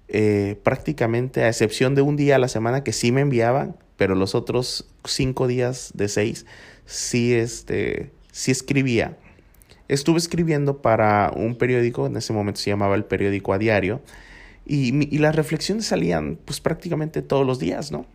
eh, 0.07 0.57
prácticamente 0.63 1.43
a 1.43 1.49
excepción 1.49 1.95
de 1.95 2.03
un 2.03 2.15
día 2.15 2.37
a 2.37 2.39
la 2.39 2.47
semana 2.47 2.83
que 2.83 2.93
sí 2.93 3.11
me 3.11 3.21
enviaban, 3.21 3.75
pero 3.97 4.15
los 4.15 4.35
otros 4.35 4.87
cinco 5.03 5.47
días 5.47 5.91
de 5.95 6.07
seis 6.07 6.45
sí, 6.85 7.33
este, 7.33 8.11
sí 8.31 8.51
escribía. 8.51 9.17
Estuve 9.87 10.19
escribiendo 10.19 10.81
para 10.81 11.31
un 11.35 11.57
periódico, 11.57 12.07
en 12.07 12.15
ese 12.15 12.33
momento 12.33 12.61
se 12.61 12.69
llamaba 12.69 12.95
el 12.95 13.05
periódico 13.05 13.53
a 13.53 13.57
diario, 13.57 14.01
y, 14.67 15.17
las 15.19 15.35
reflexiones 15.35 15.85
salían 15.85 16.39
pues 16.43 16.59
prácticamente 16.59 17.21
todos 17.21 17.45
los 17.45 17.59
días, 17.59 17.91
¿no? 17.91 18.05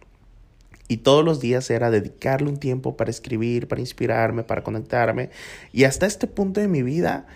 Y 0.89 0.99
todos 0.99 1.25
los 1.25 1.41
días 1.41 1.71
era 1.71 1.93
dedicarle 1.93 2.49
un 2.49 2.59
tiempo 2.59 2.97
para 2.97 3.11
escribir, 3.11 3.69
para 3.69 3.81
inspirarme, 3.81 4.43
para 4.43 4.65
conectarme. 4.65 5.31
Y 5.73 5.85
hasta 5.85 6.07
este 6.07 6.27
punto 6.27 6.61
de 6.61 6.67
mi 6.67 6.83
vida, 6.83 7.27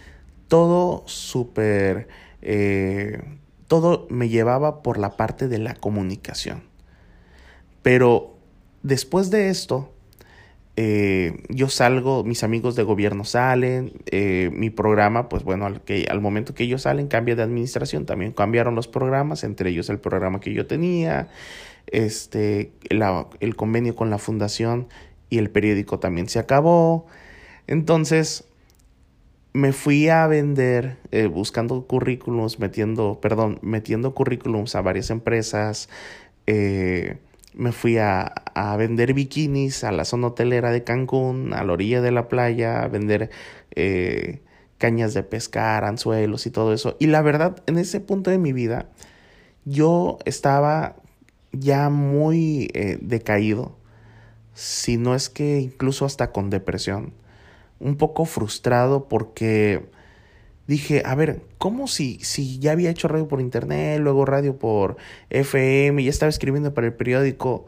todo 0.48 1.04
súper 1.06 2.08
eh, 2.44 3.22
todo 3.66 4.06
me 4.10 4.28
llevaba 4.28 4.82
por 4.82 4.98
la 4.98 5.16
parte 5.16 5.48
de 5.48 5.58
la 5.58 5.74
comunicación. 5.74 6.62
Pero 7.82 8.36
después 8.82 9.30
de 9.30 9.48
esto, 9.48 9.92
eh, 10.76 11.42
yo 11.48 11.68
salgo, 11.68 12.24
mis 12.24 12.42
amigos 12.42 12.76
de 12.76 12.82
gobierno 12.82 13.24
salen, 13.24 13.92
eh, 14.10 14.50
mi 14.52 14.70
programa, 14.70 15.28
pues 15.28 15.44
bueno, 15.44 15.66
al, 15.66 16.20
momento 16.20 16.54
que 16.54 16.64
ellos 16.64 16.82
salen 16.82 17.06
cambia 17.06 17.36
de 17.36 17.42
administración, 17.42 18.06
también 18.06 18.32
cambiaron 18.32 18.74
los 18.74 18.88
programas, 18.88 19.44
entre 19.44 19.70
ellos 19.70 19.88
el 19.88 19.98
programa 19.98 20.40
que 20.40 20.52
yo 20.52 20.66
tenía, 20.66 21.28
este, 21.86 22.72
el 22.90 23.56
convenio 23.56 23.94
con 23.94 24.10
la 24.10 24.18
fundación 24.18 24.88
y 25.30 25.38
el 25.38 25.50
periódico 25.50 25.98
también 25.98 26.28
se 26.28 26.38
acabó. 26.38 27.06
Entonces 27.66 28.44
me 29.54 29.72
fui 29.72 30.08
a 30.08 30.26
vender, 30.26 30.98
eh, 31.12 31.26
buscando 31.26 31.86
currículums, 31.86 32.58
metiendo, 32.58 33.20
perdón, 33.20 33.58
metiendo 33.62 34.14
currículums 34.14 34.74
a 34.74 34.82
varias 34.82 35.10
empresas. 35.10 35.88
Eh, 36.46 37.18
me 37.54 37.72
fui 37.72 37.98
a, 37.98 38.24
a, 38.54 38.76
vender 38.76 39.14
bikinis 39.14 39.84
a 39.84 39.92
la 39.92 40.04
zona 40.04 40.28
hotelera 40.28 40.72
de 40.72 40.84
Cancún, 40.84 41.54
a 41.54 41.64
la 41.64 41.72
orilla 41.72 42.02
de 42.02 42.10
la 42.10 42.28
playa, 42.28 42.82
a 42.82 42.88
vender 42.88 43.30
eh, 43.76 44.40
cañas 44.78 45.14
de 45.14 45.22
pescar, 45.22 45.84
anzuelos 45.84 46.46
y 46.46 46.50
todo 46.50 46.72
eso. 46.72 46.96
Y 46.98 47.06
la 47.06 47.22
verdad, 47.22 47.62
en 47.66 47.78
ese 47.78 48.00
punto 48.00 48.30
de 48.30 48.38
mi 48.38 48.52
vida, 48.52 48.88
yo 49.64 50.18
estaba 50.24 50.96
ya 51.52 51.90
muy 51.90 52.70
eh, 52.74 52.98
decaído, 53.00 53.76
si 54.54 54.96
no 54.98 55.14
es 55.14 55.30
que 55.30 55.60
incluso 55.60 56.04
hasta 56.04 56.32
con 56.32 56.50
depresión, 56.50 57.12
un 57.80 57.96
poco 57.96 58.24
frustrado 58.24 59.08
porque 59.08 59.86
dije, 60.66 61.02
a 61.04 61.14
ver, 61.14 61.42
¿cómo 61.58 61.86
si, 61.88 62.18
si 62.20 62.58
ya 62.58 62.72
había 62.72 62.90
hecho 62.90 63.08
radio 63.08 63.28
por 63.28 63.40
internet, 63.40 64.00
luego 64.00 64.24
radio 64.24 64.58
por 64.58 64.96
FM, 65.30 66.02
ya 66.02 66.10
estaba 66.10 66.30
escribiendo 66.30 66.74
para 66.74 66.86
el 66.86 66.94
periódico, 66.94 67.66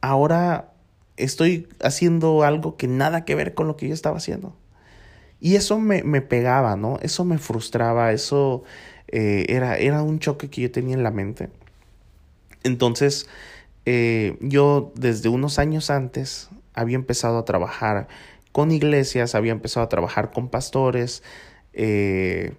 ahora 0.00 0.72
estoy 1.16 1.68
haciendo 1.82 2.42
algo 2.42 2.76
que 2.76 2.88
nada 2.88 3.24
que 3.24 3.34
ver 3.34 3.54
con 3.54 3.66
lo 3.66 3.76
que 3.76 3.88
yo 3.88 3.94
estaba 3.94 4.16
haciendo? 4.16 4.56
Y 5.40 5.56
eso 5.56 5.78
me, 5.78 6.02
me 6.02 6.20
pegaba, 6.20 6.76
¿no? 6.76 6.98
Eso 7.02 7.24
me 7.24 7.38
frustraba, 7.38 8.12
eso 8.12 8.62
eh, 9.08 9.46
era, 9.48 9.76
era 9.78 10.02
un 10.02 10.18
choque 10.18 10.50
que 10.50 10.62
yo 10.62 10.70
tenía 10.70 10.94
en 10.94 11.02
la 11.02 11.10
mente. 11.10 11.48
Entonces, 12.62 13.26
eh, 13.86 14.36
yo 14.40 14.92
desde 14.94 15.28
unos 15.30 15.58
años 15.58 15.90
antes 15.90 16.50
había 16.74 16.96
empezado 16.96 17.38
a 17.38 17.44
trabajar 17.44 18.08
con 18.52 18.72
iglesias, 18.72 19.34
había 19.34 19.52
empezado 19.52 19.84
a 19.84 19.88
trabajar 19.88 20.30
con 20.32 20.48
pastores, 20.48 21.22
eh, 21.72 22.54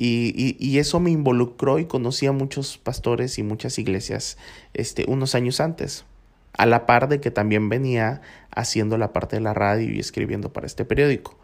y, 0.00 0.56
y, 0.60 0.78
eso 0.78 1.00
me 1.00 1.10
involucró 1.10 1.80
y 1.80 1.86
conocí 1.86 2.26
a 2.26 2.32
muchos 2.32 2.78
pastores 2.78 3.36
y 3.38 3.42
muchas 3.42 3.80
iglesias 3.80 4.38
este, 4.72 5.04
unos 5.08 5.34
años 5.34 5.58
antes, 5.60 6.04
a 6.52 6.66
la 6.66 6.86
par 6.86 7.08
de 7.08 7.20
que 7.20 7.32
también 7.32 7.68
venía 7.68 8.20
haciendo 8.54 8.96
la 8.96 9.12
parte 9.12 9.36
de 9.36 9.42
la 9.42 9.54
radio 9.54 9.92
y 9.92 9.98
escribiendo 9.98 10.52
para 10.52 10.66
este 10.66 10.84
periódico. 10.84 11.36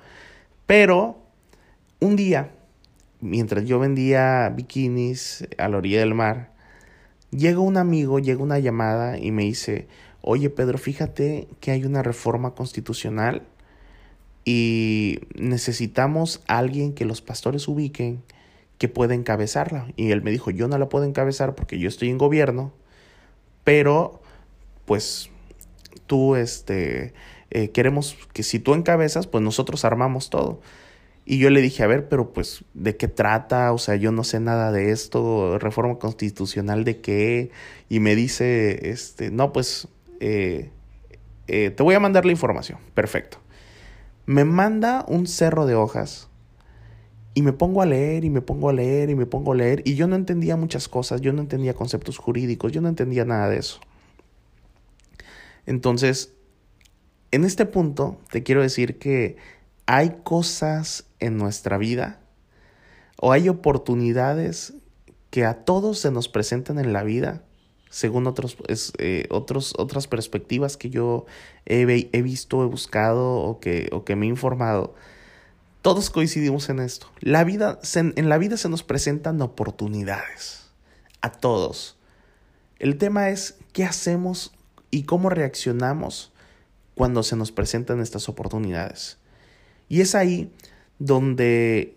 Pero 0.66 1.18
un 1.98 2.14
día, 2.14 2.52
mientras 3.20 3.64
yo 3.64 3.80
vendía 3.80 4.52
bikinis 4.54 5.48
a 5.58 5.68
la 5.68 5.78
orilla 5.78 5.98
del 5.98 6.14
mar, 6.14 6.52
llega 7.30 7.58
un 7.58 7.76
amigo, 7.76 8.20
llega 8.20 8.42
una 8.42 8.60
llamada 8.60 9.18
y 9.18 9.32
me 9.32 9.42
dice, 9.42 9.88
oye 10.20 10.48
Pedro, 10.48 10.78
fíjate 10.78 11.48
que 11.58 11.72
hay 11.72 11.84
una 11.84 12.04
reforma 12.04 12.54
constitucional 12.54 13.42
y 14.44 15.20
necesitamos 15.34 16.42
a 16.46 16.58
alguien 16.58 16.92
que 16.92 17.04
los 17.04 17.22
pastores 17.22 17.66
ubiquen 17.68 18.22
que 18.78 18.88
pueda 18.88 19.14
encabezarla. 19.14 19.92
Y 19.96 20.10
él 20.10 20.22
me 20.22 20.30
dijo, 20.30 20.50
yo 20.50 20.68
no 20.68 20.78
la 20.78 20.88
puedo 20.88 21.04
encabezar 21.04 21.54
porque 21.54 21.78
yo 21.78 21.88
estoy 21.88 22.10
en 22.10 22.18
gobierno, 22.18 22.72
pero 23.64 24.20
pues 24.84 25.30
tú 26.06 26.36
este 26.36 27.14
eh, 27.50 27.70
queremos 27.70 28.16
que 28.32 28.42
si 28.42 28.58
tú 28.58 28.74
encabezas, 28.74 29.26
pues 29.26 29.42
nosotros 29.42 29.84
armamos 29.84 30.28
todo. 30.28 30.60
Y 31.24 31.38
yo 31.38 31.50
le 31.50 31.62
dije, 31.62 31.82
a 31.82 31.86
ver, 31.86 32.08
pero 32.08 32.32
pues, 32.32 32.64
¿de 32.74 32.96
qué 32.96 33.08
trata? 33.08 33.72
O 33.72 33.78
sea, 33.78 33.96
yo 33.96 34.12
no 34.12 34.24
sé 34.24 34.40
nada 34.40 34.72
de 34.72 34.90
esto, 34.90 35.58
reforma 35.58 35.98
constitucional 35.98 36.84
de 36.84 37.00
qué. 37.00 37.50
Y 37.88 38.00
me 38.00 38.14
dice, 38.14 38.90
este, 38.90 39.30
no, 39.30 39.52
pues, 39.52 39.88
eh, 40.20 40.70
eh, 41.46 41.70
te 41.70 41.82
voy 41.82 41.94
a 41.94 42.00
mandar 42.00 42.26
la 42.26 42.32
información. 42.32 42.78
Perfecto. 42.92 43.38
Me 44.26 44.44
manda 44.44 45.04
un 45.08 45.26
cerro 45.26 45.66
de 45.66 45.74
hojas 45.74 46.28
y 47.34 47.42
me 47.42 47.52
pongo 47.52 47.82
a 47.82 47.86
leer 47.86 48.24
y 48.24 48.30
me 48.30 48.40
pongo 48.40 48.68
a 48.68 48.72
leer 48.72 49.10
y 49.10 49.14
me 49.14 49.26
pongo 49.26 49.52
a 49.52 49.56
leer. 49.56 49.82
Y 49.84 49.94
yo 49.96 50.06
no 50.06 50.16
entendía 50.16 50.56
muchas 50.56 50.88
cosas, 50.88 51.20
yo 51.20 51.32
no 51.32 51.42
entendía 51.42 51.74
conceptos 51.74 52.18
jurídicos, 52.18 52.72
yo 52.72 52.80
no 52.80 52.88
entendía 52.88 53.24
nada 53.24 53.48
de 53.48 53.58
eso. 53.58 53.80
Entonces, 55.66 56.32
en 57.30 57.44
este 57.44 57.66
punto 57.66 58.20
te 58.30 58.42
quiero 58.42 58.62
decir 58.62 58.98
que 58.98 59.36
hay 59.86 60.16
cosas 60.22 61.06
en 61.18 61.36
nuestra 61.36 61.78
vida 61.78 62.20
o 63.20 63.32
hay 63.32 63.48
oportunidades 63.48 64.74
que 65.30 65.44
a 65.44 65.64
todos 65.64 65.98
se 65.98 66.10
nos 66.10 66.28
presentan 66.28 66.78
en 66.78 66.92
la 66.92 67.02
vida, 67.02 67.43
según 67.94 68.26
otros, 68.26 68.56
eh, 68.98 69.28
otros, 69.30 69.72
otras 69.78 70.08
perspectivas 70.08 70.76
que 70.76 70.90
yo 70.90 71.26
he, 71.64 72.08
he, 72.12 72.22
visto, 72.22 72.64
he 72.64 72.66
buscado 72.66 73.36
o 73.36 73.60
que, 73.60 73.88
o 73.92 74.04
que 74.04 74.16
me 74.16 74.26
he 74.26 74.28
informado. 74.28 74.96
Todos 75.80 76.10
coincidimos 76.10 76.68
en 76.70 76.80
esto. 76.80 77.06
La 77.20 77.44
vida, 77.44 77.78
en 77.94 78.28
la 78.28 78.36
vida 78.38 78.56
se 78.56 78.68
nos 78.68 78.82
presentan 78.82 79.40
oportunidades. 79.40 80.72
A 81.20 81.30
todos. 81.30 81.96
El 82.80 82.98
tema 82.98 83.30
es 83.30 83.58
qué 83.72 83.84
hacemos 83.84 84.52
y 84.90 85.04
cómo 85.04 85.30
reaccionamos 85.30 86.32
cuando 86.96 87.22
se 87.22 87.36
nos 87.36 87.52
presentan 87.52 88.00
estas 88.00 88.28
oportunidades. 88.28 89.18
Y 89.88 90.00
es 90.00 90.16
ahí 90.16 90.50
donde 90.98 91.96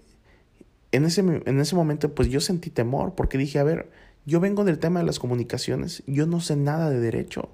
en 0.92 1.06
ese, 1.06 1.22
en 1.22 1.60
ese 1.60 1.76
momento 1.76 2.14
pues 2.14 2.30
yo 2.30 2.40
sentí 2.40 2.70
temor 2.70 3.16
porque 3.16 3.40
dije, 3.40 3.58
a 3.58 3.64
ver, 3.64 3.90
yo 4.28 4.40
vengo 4.40 4.64
del 4.64 4.78
tema 4.78 5.00
de 5.00 5.08
las 5.08 5.18
comunicaciones, 5.18 6.04
yo 6.06 6.28
no 6.28 6.40
sé 6.40 6.56
nada 6.56 6.92
de 6.92 7.00
derecho. 7.00 7.50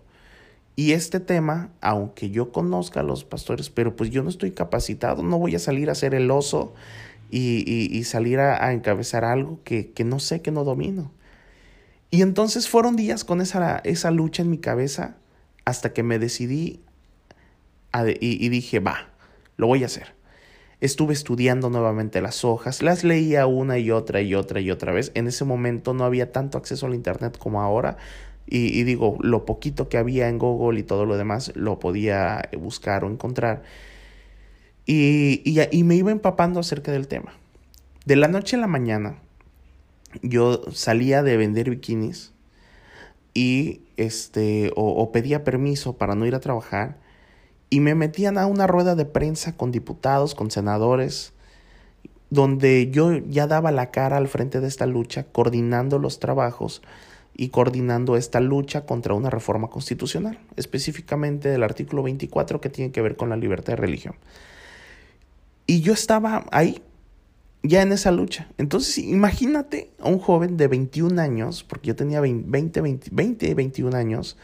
Y 0.75 0.91
este 0.91 1.21
tema, 1.21 1.69
aunque 1.79 2.31
yo 2.31 2.51
conozca 2.51 2.99
a 2.99 3.03
los 3.03 3.23
pastores, 3.23 3.69
pero 3.69 3.95
pues 3.95 4.09
yo 4.09 4.23
no 4.23 4.29
estoy 4.29 4.51
capacitado, 4.51 5.23
no 5.23 5.39
voy 5.39 5.55
a 5.55 5.59
salir 5.59 5.89
a 5.89 5.95
ser 5.95 6.15
el 6.15 6.29
oso 6.31 6.73
y, 7.29 7.63
y, 7.95 8.03
salir 8.03 8.39
a, 8.39 8.65
a, 8.65 8.73
encabezar 8.73 9.23
algo 9.23 9.59
que, 9.63 9.91
que, 9.91 10.03
no 10.03 10.19
sé, 10.19 10.41
que 10.41 10.51
no 10.51 10.63
domino. 10.65 11.11
Y 12.11 12.21
entonces 12.21 12.67
fueron 12.67 12.95
días 12.95 13.23
con 13.23 13.39
esa, 13.39 13.77
esa 13.79 14.11
lucha 14.11 14.43
en 14.43 14.49
mi 14.49 14.57
cabeza 14.57 15.15
hasta 15.65 15.93
que 15.93 16.03
me 16.03 16.19
decidí 16.19 16.81
y, 18.19 18.49
dije, 18.49 18.79
va, 18.79 19.09
lo 19.57 19.67
voy 19.67 19.83
a 19.83 19.85
hacer. 19.85 20.15
Estuve 20.83 21.13
estudiando 21.13 21.69
nuevamente 21.69 22.19
las 22.19 22.43
hojas, 22.43 22.81
las 22.81 23.05
leía 23.05 23.47
una 23.47 23.79
y 23.79 23.89
otra 23.89 24.19
y 24.19 24.35
otra 24.35 24.59
y 24.59 24.69
otra 24.69 24.91
vez. 24.91 25.13
En 25.15 25.27
ese 25.27 25.45
momento 25.45 25.93
no 25.93 26.03
había 26.03 26.33
tanto 26.33 26.57
acceso 26.57 26.87
al 26.87 26.93
Internet 26.93 27.37
como 27.37 27.61
ahora. 27.61 27.95
Y, 28.45 28.83
digo, 28.83 29.17
lo 29.21 29.45
poquito 29.45 29.87
que 29.87 29.97
había 29.97 30.27
en 30.27 30.39
Google 30.39 30.77
y 30.77 30.83
todo 30.83 31.05
lo 31.05 31.15
demás 31.15 31.53
lo 31.55 31.79
podía 31.79 32.49
buscar 32.59 33.05
o 33.05 33.09
encontrar. 33.09 33.63
Y, 34.85 35.41
y, 35.45 35.83
me 35.85 35.95
iba 35.95 36.11
empapando 36.11 36.59
acerca 36.59 36.91
del 36.91 37.07
tema. 37.07 37.31
De 38.05 38.17
la 38.17 38.27
noche 38.27 38.57
a 38.57 38.59
la 38.59 38.67
mañana, 38.67 39.19
yo 40.21 40.63
salía 40.73 41.23
de 41.23 41.37
vender 41.37 41.69
bikinis 41.69 42.33
y 43.33 43.83
este, 43.95 44.73
o 44.75 45.13
pedía 45.13 45.45
permiso 45.45 45.95
para 45.95 46.15
no 46.15 46.25
ir 46.25 46.35
a 46.35 46.41
trabajar 46.41 46.97
y 47.73 47.79
me 47.79 47.95
metían 47.95 48.37
a 48.37 48.45
una 48.45 48.67
rueda 48.67 48.93
de 48.93 49.05
prensa 49.05 49.57
con 49.57 49.71
diputados, 49.71 50.35
con 50.35 50.51
senadores, 50.51 51.33
donde 52.29 52.91
yo 52.91 53.17
ya 53.17 53.47
daba 53.47 53.71
la 53.71 53.89
cara 53.89 54.17
al 54.17 54.27
frente 54.27 54.59
de 54.59 54.67
esta 54.67 54.85
lucha, 54.85 55.23
coordinando 55.23 55.97
los 55.97 56.19
trabajos 56.19 56.83
y 57.35 57.49
coordinando 57.49 58.15
esta 58.15 58.41
lucha 58.41 58.85
contra 58.85 59.15
una 59.15 59.31
reforma 59.31 59.71
constitucional, 59.71 60.37
específicamente 60.55 61.49
del 61.49 61.63
artículo 61.63 62.03
24 62.03 62.61
que 62.61 62.69
tiene 62.69 62.91
que 62.91 63.01
ver 63.01 63.15
con 63.15 63.29
la 63.29 63.37
libertad 63.37 63.73
de 63.73 63.77
religión. 63.77 64.13
Y 65.65 65.81
yo 65.81 65.93
estaba 65.93 66.45
ahí, 66.51 66.83
ya 67.63 67.81
en 67.81 67.91
esa 67.91 68.11
lucha. 68.11 68.49
Entonces, 68.59 68.99
imagínate 68.99 69.89
a 69.99 70.09
un 70.09 70.19
joven 70.19 70.57
de 70.57 70.67
21 70.67 71.19
años, 71.19 71.63
porque 71.63 71.87
yo 71.87 71.95
tenía 71.95 72.21
20, 72.21 72.81
20, 72.81 73.09
20 73.11 73.55
21 73.55 73.97
años, 73.97 74.37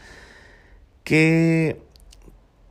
que 1.04 1.89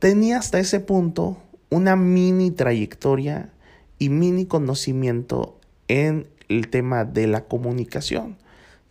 tenía 0.00 0.38
hasta 0.38 0.58
ese 0.58 0.80
punto 0.80 1.38
una 1.68 1.94
mini 1.94 2.50
trayectoria 2.50 3.52
y 3.98 4.08
mini 4.08 4.46
conocimiento 4.46 5.60
en 5.86 6.26
el 6.48 6.68
tema 6.68 7.04
de 7.04 7.28
la 7.28 7.44
comunicación, 7.44 8.38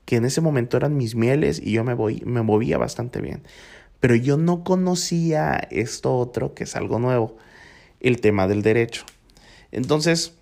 que 0.06 0.16
en 0.16 0.26
ese 0.26 0.40
momento 0.40 0.78
eran 0.78 0.96
mis 0.96 1.16
mieles 1.16 1.60
y 1.62 1.72
yo 1.72 1.84
me, 1.84 1.94
voy, 1.94 2.22
me 2.26 2.42
movía 2.42 2.78
bastante 2.78 3.20
bien. 3.20 3.44
Pero 4.00 4.16
yo 4.16 4.38
no 4.38 4.64
conocía 4.64 5.56
esto 5.72 6.16
otro, 6.16 6.54
que 6.54 6.64
es 6.64 6.76
algo 6.78 7.00
nuevo, 7.00 7.36
el 8.00 8.22
tema 8.22 8.48
del 8.48 8.62
derecho. 8.62 9.04
Entonces, 9.72 10.39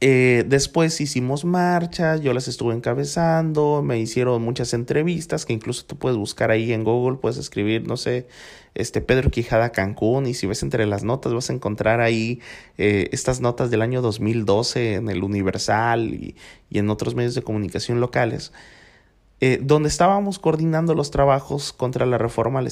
eh, 0.00 0.44
después 0.46 1.00
hicimos 1.00 1.46
marchas, 1.46 2.20
yo 2.20 2.34
las 2.34 2.48
estuve 2.48 2.74
encabezando, 2.74 3.82
me 3.82 3.98
hicieron 3.98 4.42
muchas 4.42 4.74
entrevistas 4.74 5.46
que 5.46 5.54
incluso 5.54 5.86
tú 5.86 5.96
puedes 5.96 6.18
buscar 6.18 6.50
ahí 6.50 6.74
en 6.74 6.84
Google, 6.84 7.16
puedes 7.16 7.38
escribir, 7.38 7.88
no 7.88 7.96
sé, 7.96 8.28
este 8.74 9.00
Pedro 9.00 9.30
Quijada 9.30 9.72
Cancún 9.72 10.26
y 10.26 10.34
si 10.34 10.46
ves 10.46 10.62
entre 10.62 10.84
las 10.84 11.02
notas 11.02 11.32
vas 11.32 11.48
a 11.48 11.54
encontrar 11.54 12.02
ahí 12.02 12.40
eh, 12.76 13.08
estas 13.12 13.40
notas 13.40 13.70
del 13.70 13.80
año 13.80 14.02
2012 14.02 14.94
en 14.96 15.08
el 15.08 15.24
Universal 15.24 16.12
y, 16.12 16.36
en 16.70 16.90
otros 16.90 17.14
medios 17.14 17.34
de 17.34 17.40
comunicación 17.40 17.98
locales, 17.98 18.52
eh, 19.40 19.58
donde 19.62 19.88
estábamos 19.88 20.38
coordinando 20.38 20.94
los 20.94 21.10
trabajos 21.10 21.72
contra 21.72 22.04
la 22.04 22.18
reforma 22.18 22.58
al, 22.58 22.68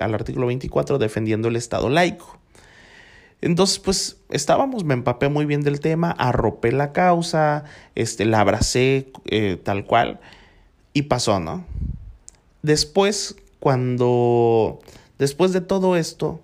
al 0.00 0.14
artículo 0.14 0.46
24 0.48 0.98
defendiendo 0.98 1.48
el 1.48 1.56
Estado 1.56 1.88
laico. 1.88 2.38
Entonces, 3.42 3.78
pues 3.78 4.18
estábamos, 4.30 4.84
me 4.84 4.94
empapé 4.94 5.28
muy 5.28 5.46
bien 5.46 5.62
del 5.62 5.80
tema, 5.80 6.10
arropé 6.10 6.72
la 6.72 6.92
causa, 6.92 7.64
este, 7.94 8.24
la 8.24 8.40
abracé 8.40 9.10
eh, 9.26 9.58
tal 9.62 9.86
cual 9.86 10.20
y 10.92 11.02
pasó, 11.02 11.40
¿no? 11.40 11.64
Después, 12.62 13.36
cuando, 13.58 14.80
después 15.18 15.52
de 15.52 15.62
todo 15.62 15.96
esto, 15.96 16.40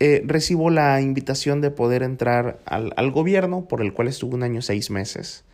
eh, 0.00 0.22
recibo 0.26 0.70
la 0.70 1.00
invitación 1.00 1.60
de 1.60 1.70
poder 1.70 2.02
entrar 2.02 2.60
al, 2.64 2.92
al, 2.96 3.10
gobierno, 3.10 3.66
por 3.66 3.82
el 3.82 3.92
cual 3.92 4.08
estuve 4.08 4.34
un 4.34 4.42
año 4.42 4.62
seis 4.62 4.90
meses. 4.90 5.44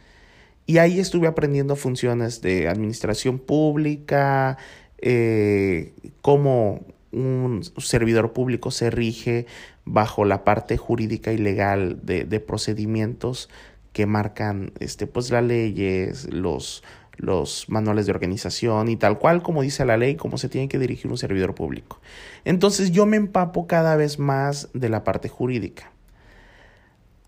Y 0.66 0.78
ahí 0.78 1.00
estuve 1.00 1.26
aprendiendo 1.26 1.74
funciones 1.74 2.40
de 2.40 2.68
administración 2.68 3.38
pública, 3.38 4.58
eh, 5.04 5.92
cómo 6.20 6.80
un 7.12 7.62
servidor 7.78 8.32
público 8.32 8.70
se 8.70 8.90
rige 8.90 9.46
bajo 9.84 10.24
la 10.24 10.44
parte 10.44 10.76
jurídica 10.76 11.32
y 11.32 11.38
legal 11.38 11.98
de, 12.02 12.24
de 12.24 12.40
procedimientos 12.40 13.48
que 13.92 14.06
marcan 14.06 14.72
este, 14.80 15.06
pues, 15.06 15.30
las 15.30 15.44
leyes, 15.44 16.32
los, 16.32 16.82
los 17.16 17.68
manuales 17.68 18.06
de 18.06 18.12
organización 18.12 18.88
y 18.88 18.96
tal 18.96 19.18
cual 19.18 19.42
como 19.42 19.62
dice 19.62 19.84
la 19.84 19.96
ley, 19.96 20.16
cómo 20.16 20.38
se 20.38 20.48
tiene 20.48 20.68
que 20.68 20.78
dirigir 20.78 21.10
un 21.10 21.18
servidor 21.18 21.54
público. 21.54 22.00
Entonces 22.44 22.90
yo 22.90 23.06
me 23.06 23.16
empapo 23.16 23.66
cada 23.66 23.96
vez 23.96 24.18
más 24.18 24.68
de 24.72 24.88
la 24.88 25.04
parte 25.04 25.28
jurídica. 25.28 25.92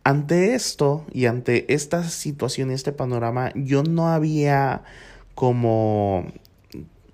Ante 0.02 0.54
esto 0.54 1.06
y 1.12 1.26
ante 1.26 1.72
esta 1.72 2.04
situación 2.04 2.70
este 2.70 2.92
panorama, 2.92 3.52
yo 3.54 3.82
no 3.82 4.08
había 4.08 4.82
como 5.34 6.26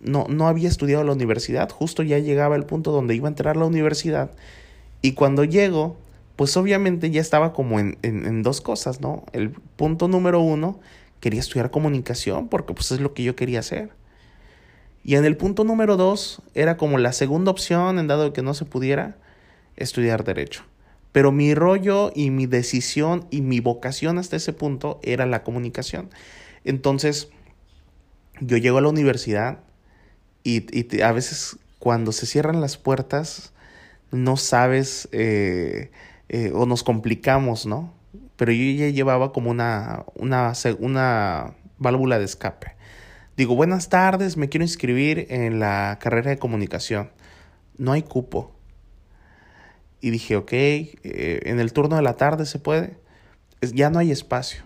no, 0.00 0.26
no 0.28 0.48
había 0.48 0.68
estudiado 0.68 1.04
la 1.04 1.12
universidad, 1.12 1.70
justo 1.70 2.02
ya 2.02 2.18
llegaba 2.18 2.56
el 2.56 2.64
punto 2.64 2.90
donde 2.90 3.14
iba 3.14 3.28
a 3.28 3.30
entrar 3.30 3.56
a 3.56 3.60
la 3.60 3.66
universidad 3.66 4.30
y 5.02 5.12
cuando 5.12 5.44
llego, 5.44 5.96
pues 6.36 6.56
obviamente 6.56 7.10
ya 7.10 7.20
estaba 7.20 7.52
como 7.52 7.80
en, 7.80 7.98
en, 8.02 8.42
dos 8.42 8.60
cosas, 8.60 9.00
¿no? 9.00 9.24
El 9.32 9.50
punto 9.50 10.08
número 10.08 10.40
uno, 10.40 10.80
quería 11.20 11.40
estudiar 11.40 11.70
comunicación 11.70 12.48
porque 12.48 12.74
pues 12.74 12.92
es 12.92 13.00
lo 13.00 13.14
que 13.14 13.22
yo 13.22 13.36
quería 13.36 13.60
hacer. 13.60 13.90
Y 15.02 15.14
en 15.14 15.24
el 15.24 15.36
punto 15.36 15.64
número 15.64 15.96
dos 15.96 16.42
era 16.54 16.76
como 16.76 16.98
la 16.98 17.12
segunda 17.12 17.50
opción, 17.50 17.98
en 17.98 18.06
dado 18.06 18.32
que 18.32 18.42
no 18.42 18.52
se 18.52 18.66
pudiera, 18.66 19.16
estudiar 19.76 20.24
derecho. 20.24 20.64
Pero 21.12 21.32
mi 21.32 21.54
rollo 21.54 22.12
y 22.14 22.30
mi 22.30 22.46
decisión 22.46 23.26
y 23.30 23.40
mi 23.40 23.60
vocación 23.60 24.18
hasta 24.18 24.36
ese 24.36 24.52
punto 24.52 25.00
era 25.02 25.26
la 25.26 25.42
comunicación. 25.42 26.10
Entonces, 26.64 27.30
yo 28.40 28.58
llego 28.58 28.78
a 28.78 28.82
la 28.82 28.88
universidad 28.88 29.60
y, 30.42 30.64
y 30.76 31.02
a 31.02 31.12
veces 31.12 31.58
cuando 31.78 32.12
se 32.12 32.26
cierran 32.26 32.60
las 32.60 32.76
puertas, 32.76 33.52
no 34.12 34.36
sabes 34.36 35.08
eh, 35.12 35.90
eh, 36.28 36.52
o 36.54 36.66
nos 36.66 36.82
complicamos, 36.82 37.66
¿no? 37.66 37.92
Pero 38.36 38.52
yo 38.52 38.64
ya 38.78 38.88
llevaba 38.88 39.32
como 39.32 39.50
una, 39.50 40.04
una, 40.14 40.52
una 40.78 41.54
válvula 41.78 42.18
de 42.18 42.24
escape. 42.24 42.72
Digo, 43.36 43.54
buenas 43.54 43.88
tardes, 43.88 44.36
me 44.36 44.48
quiero 44.48 44.64
inscribir 44.64 45.26
en 45.30 45.60
la 45.60 45.98
carrera 46.00 46.30
de 46.30 46.38
comunicación. 46.38 47.10
No 47.78 47.92
hay 47.92 48.02
cupo. 48.02 48.52
Y 50.02 50.10
dije, 50.10 50.36
ok, 50.36 50.52
eh, 50.52 50.94
en 51.44 51.60
el 51.60 51.72
turno 51.72 51.96
de 51.96 52.02
la 52.02 52.16
tarde 52.16 52.46
se 52.46 52.58
puede. 52.58 52.98
Ya 53.60 53.90
no 53.90 53.98
hay 53.98 54.10
espacio. 54.10 54.62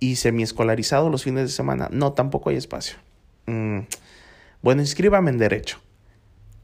Y 0.00 0.16
semi-escolarizado 0.16 1.10
los 1.10 1.24
fines 1.24 1.42
de 1.44 1.48
semana. 1.48 1.88
No, 1.90 2.12
tampoco 2.12 2.50
hay 2.50 2.56
espacio. 2.56 2.98
Mm. 3.46 3.80
Bueno, 4.62 4.82
inscríbame 4.82 5.30
en 5.30 5.38
Derecho 5.38 5.80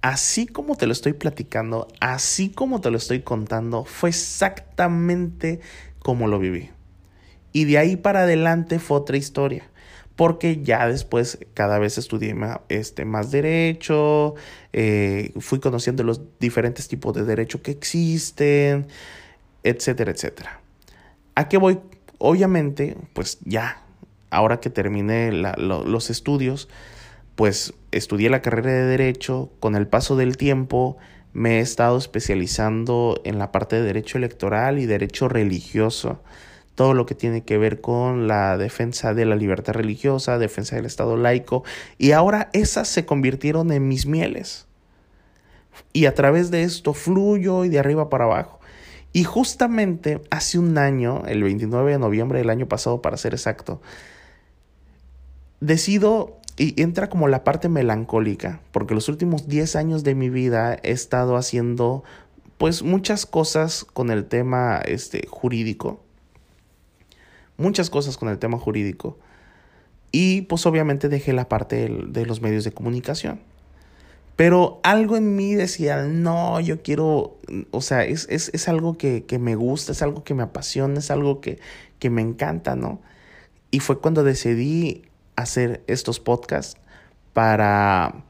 así 0.05 0.47
como 0.47 0.77
te 0.77 0.87
lo 0.87 0.93
estoy 0.93 1.15
platicando, 1.15 1.89
así 1.99 2.51
como 2.51 2.83
te 2.83 2.91
lo 2.91 2.99
estoy 2.99 3.21
contando, 3.21 3.87
fue 3.87 4.11
exactamente 4.11 5.61
como 5.99 6.29
lo 6.29 6.39
viví. 6.39 6.69
Y 7.53 7.65
de 7.65 7.79
ahí 7.79 7.97
para 7.97 8.25
adelante 8.25 8.79
fue 8.79 8.99
otra 8.99 9.17
historia. 9.17 9.65
Porque 10.15 10.63
ya 10.63 10.87
después 10.87 11.39
cada 11.55 11.79
vez 11.79 11.97
estudié 11.97 12.35
más, 12.35 12.61
este, 12.69 13.07
más 13.07 13.31
derecho, 13.31 14.35
eh, 14.75 15.33
fui 15.41 15.59
conociendo 15.59 16.05
los 16.05 16.21
diferentes 16.39 16.87
tipos 16.87 17.15
de 17.15 17.25
derecho 17.25 17.63
que 17.63 17.71
existen, 17.71 18.87
etcétera, 19.63 20.11
etcétera. 20.11 20.61
¿A 21.35 21.49
qué 21.49 21.57
voy? 21.57 21.81
Obviamente, 22.19 22.97
pues 23.15 23.39
ya, 23.45 23.83
ahora 24.29 24.61
que 24.61 24.69
terminé 24.69 25.33
los 25.33 26.11
estudios, 26.11 26.69
pues 27.37 27.75
estudié 27.91 28.31
la 28.31 28.43
carrera 28.43 28.73
de 28.73 28.85
derecho, 28.85 29.51
con 29.61 29.75
el 29.77 29.87
paso 29.87 30.17
del 30.17 30.37
tiempo 30.37 30.97
me 31.35 31.59
he 31.59 31.61
estado 31.61 31.99
especializando 31.99 33.21
en 33.25 33.39
la 33.39 33.51
parte 33.51 33.77
de 33.77 33.83
derecho 33.83 34.19
electoral 34.19 34.79
y 34.79 34.87
derecho 34.87 35.29
religioso, 35.29 36.23
todo 36.77 36.95
lo 36.95 37.07
que 37.07 37.17
tiene 37.17 37.43
que 37.43 37.59
ver 37.59 37.81
con 37.81 38.29
la 38.29 38.57
defensa 38.57 39.15
de 39.15 39.27
la 39.27 39.35
libertad 39.35 39.75
religiosa, 39.75 40.39
defensa 40.39 40.77
del 40.77 40.87
Estado 40.87 41.17
laico, 41.17 41.65
y 41.99 42.13
ahora 42.13 42.51
esas 42.53 42.89
se 42.89 43.05
convirtieron 43.05 43.73
en 43.73 43.89
mis 43.89 44.07
mieles. 44.07 44.67
Y 45.93 46.07
a 46.07 46.15
través 46.15 46.53
de 46.53 46.63
esto 46.63 46.95
fluyo 46.95 47.65
y 47.65 47.69
de 47.69 47.81
arriba 47.81 48.09
para 48.09 48.25
abajo. 48.25 48.61
Y 49.13 49.25
justamente 49.25 50.21
hace 50.31 50.59
un 50.59 50.79
año, 50.79 51.25
el 51.27 51.43
29 51.43 51.93
de 51.93 51.99
noviembre 51.99 52.39
del 52.39 52.51
año 52.51 52.67
pasado 52.67 53.03
para 53.03 53.17
ser 53.17 53.35
exacto, 53.35 53.81
decido 55.61 56.41
y 56.57 56.81
entra 56.81 57.09
como 57.09 57.27
la 57.27 57.43
parte 57.43 57.69
melancólica, 57.69 58.61
porque 58.71 58.95
los 58.95 59.09
últimos 59.09 59.49
10 59.49 59.75
años 59.77 60.05
de 60.05 60.15
mi 60.15 60.31
vida 60.31 60.79
he 60.83 60.93
estado 60.93 61.37
haciendo 61.37 62.05
pues 62.59 62.83
muchas 62.83 63.27
cosas 63.27 63.85
con 63.85 64.11
el 64.11 64.27
tema 64.27 64.81
este, 64.85 65.27
jurídico. 65.29 66.01
Muchas 67.57 67.91
cosas 67.91 68.17
con 68.17 68.29
el 68.29 68.39
tema 68.39 68.59
jurídico. 68.59 69.19
Y 70.13 70.43
pues 70.43 70.65
obviamente 70.67 71.09
dejé 71.09 71.33
la 71.33 71.49
parte 71.49 71.89
de, 71.89 72.27
los 72.27 72.41
medios 72.41 72.63
de 72.63 72.73
comunicación. 72.73 73.41
Pero 74.37 74.81
algo 74.85 75.17
en 75.17 75.35
mí 75.35 75.55
decía, 75.55 76.05
no, 76.05 76.61
yo 76.61 76.83
quiero, 76.83 77.39
o 77.71 77.81
sea, 77.81 78.05
es, 78.05 78.27
es, 78.31 78.51
es 78.53 78.69
algo 78.69 78.97
que, 78.97 79.25
que, 79.25 79.39
me 79.39 79.55
gusta, 79.55 79.93
es 79.93 80.03
algo 80.03 80.25
que 80.25 80.35
me 80.35 80.43
apasiona, 80.43 80.99
es 80.99 81.11
algo 81.11 81.41
que, 81.41 81.59
que 81.99 82.11
me 82.11 82.23
encanta, 82.23 82.75
¿no? 82.75 83.01
Y 83.71 83.81
fue 83.81 84.01
cuando 84.01 84.25
decidí 84.25 85.03
hacer 85.37 85.83
estos 85.87 86.21
podcasts 86.21 86.81
para, 87.33 88.25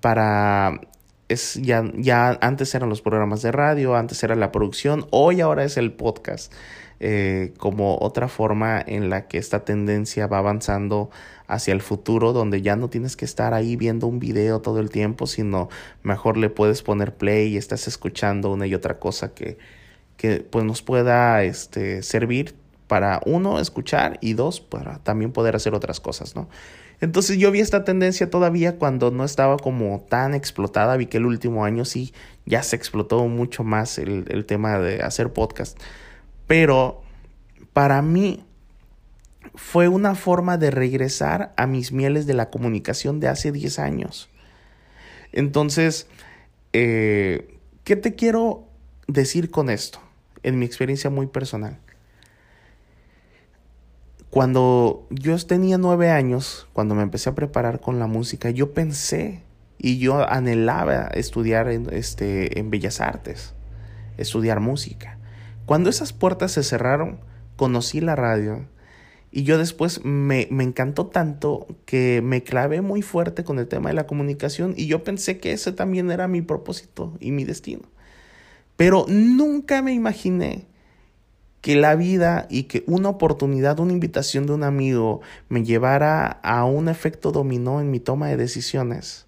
para 0.00 0.80
es 1.28 1.54
ya, 1.54 1.84
ya 1.94 2.38
antes 2.40 2.74
eran 2.74 2.88
los 2.88 3.02
programas 3.02 3.42
de 3.42 3.52
radio, 3.52 3.96
antes 3.96 4.22
era 4.22 4.36
la 4.36 4.52
producción, 4.52 5.06
hoy 5.10 5.40
ahora 5.40 5.64
es 5.64 5.76
el 5.76 5.92
podcast, 5.92 6.52
eh, 7.00 7.54
como 7.58 7.98
otra 7.98 8.28
forma 8.28 8.80
en 8.86 9.10
la 9.10 9.26
que 9.26 9.38
esta 9.38 9.64
tendencia 9.64 10.26
va 10.26 10.38
avanzando 10.38 11.10
hacia 11.48 11.72
el 11.72 11.82
futuro, 11.82 12.32
donde 12.32 12.62
ya 12.62 12.76
no 12.76 12.88
tienes 12.88 13.16
que 13.16 13.24
estar 13.24 13.54
ahí 13.54 13.76
viendo 13.76 14.06
un 14.06 14.18
video 14.18 14.60
todo 14.60 14.78
el 14.78 14.90
tiempo, 14.90 15.26
sino 15.26 15.68
mejor 16.02 16.36
le 16.36 16.48
puedes 16.48 16.82
poner 16.82 17.16
play 17.16 17.54
y 17.54 17.56
estás 17.56 17.88
escuchando 17.88 18.52
una 18.52 18.66
y 18.66 18.74
otra 18.74 18.98
cosa 18.98 19.34
que, 19.34 19.58
que 20.16 20.46
pues 20.48 20.64
nos 20.64 20.82
pueda 20.82 21.42
este, 21.42 22.02
servir 22.02 22.54
para 22.92 23.22
uno 23.24 23.58
escuchar 23.58 24.18
y 24.20 24.34
dos 24.34 24.60
para 24.60 24.98
también 24.98 25.32
poder 25.32 25.56
hacer 25.56 25.72
otras 25.72 25.98
cosas, 25.98 26.36
¿no? 26.36 26.50
Entonces 27.00 27.38
yo 27.38 27.50
vi 27.50 27.60
esta 27.60 27.84
tendencia 27.84 28.28
todavía 28.28 28.76
cuando 28.76 29.10
no 29.10 29.24
estaba 29.24 29.56
como 29.56 30.04
tan 30.10 30.34
explotada, 30.34 30.98
vi 30.98 31.06
que 31.06 31.16
el 31.16 31.24
último 31.24 31.64
año 31.64 31.86
sí 31.86 32.12
ya 32.44 32.62
se 32.62 32.76
explotó 32.76 33.26
mucho 33.28 33.64
más 33.64 33.96
el, 33.96 34.44
tema 34.44 34.78
de 34.78 35.00
hacer 35.00 35.32
podcast, 35.32 35.80
pero 36.46 37.00
para 37.72 38.02
mí 38.02 38.44
fue 39.54 39.88
una 39.88 40.14
forma 40.14 40.58
de 40.58 40.70
regresar 40.70 41.54
a 41.56 41.66
mis 41.66 41.92
mieles 41.92 42.26
de 42.26 42.34
la 42.34 42.50
comunicación 42.50 43.20
de 43.20 43.28
hace 43.28 43.52
10 43.52 43.78
años. 43.78 44.28
Entonces, 45.32 46.08
eh, 46.74 47.56
¿qué 47.84 47.96
te 47.96 48.14
quiero 48.16 48.68
decir 49.06 49.50
con 49.50 49.70
esto? 49.70 49.98
En 50.42 50.58
mi 50.58 50.66
experiencia 50.66 51.08
muy 51.08 51.26
personal. 51.26 51.78
Cuando 54.32 55.06
yo 55.10 55.36
tenía 55.44 55.76
nueve 55.76 56.08
años, 56.08 56.66
cuando 56.72 56.94
me 56.94 57.02
empecé 57.02 57.28
a 57.28 57.34
preparar 57.34 57.82
con 57.82 57.98
la 57.98 58.06
música, 58.06 58.48
yo 58.48 58.72
pensé 58.72 59.42
y 59.76 59.98
yo 59.98 60.26
anhelaba 60.26 61.08
estudiar 61.08 61.68
en, 61.68 61.86
este, 61.92 62.58
en 62.58 62.70
Bellas 62.70 63.02
Artes, 63.02 63.52
estudiar 64.16 64.60
música. 64.60 65.18
Cuando 65.66 65.90
esas 65.90 66.14
puertas 66.14 66.52
se 66.52 66.62
cerraron, 66.62 67.20
conocí 67.56 68.00
la 68.00 68.16
radio 68.16 68.66
y 69.30 69.42
yo 69.42 69.58
después 69.58 70.02
me, 70.02 70.48
me 70.50 70.64
encantó 70.64 71.08
tanto 71.08 71.66
que 71.84 72.22
me 72.24 72.42
clavé 72.42 72.80
muy 72.80 73.02
fuerte 73.02 73.44
con 73.44 73.58
el 73.58 73.68
tema 73.68 73.90
de 73.90 73.96
la 73.96 74.06
comunicación 74.06 74.72
y 74.78 74.86
yo 74.86 75.04
pensé 75.04 75.40
que 75.40 75.52
ese 75.52 75.72
también 75.72 76.10
era 76.10 76.26
mi 76.26 76.40
propósito 76.40 77.12
y 77.20 77.32
mi 77.32 77.44
destino. 77.44 77.82
Pero 78.78 79.04
nunca 79.08 79.82
me 79.82 79.92
imaginé 79.92 80.71
que 81.62 81.76
la 81.76 81.94
vida 81.94 82.46
y 82.50 82.64
que 82.64 82.82
una 82.86 83.08
oportunidad, 83.08 83.78
una 83.78 83.92
invitación 83.92 84.46
de 84.46 84.52
un 84.52 84.64
amigo 84.64 85.22
me 85.48 85.64
llevara 85.64 86.26
a 86.42 86.64
un 86.64 86.88
efecto 86.88 87.30
dominó 87.30 87.80
en 87.80 87.90
mi 87.90 88.00
toma 88.00 88.28
de 88.28 88.36
decisiones, 88.36 89.26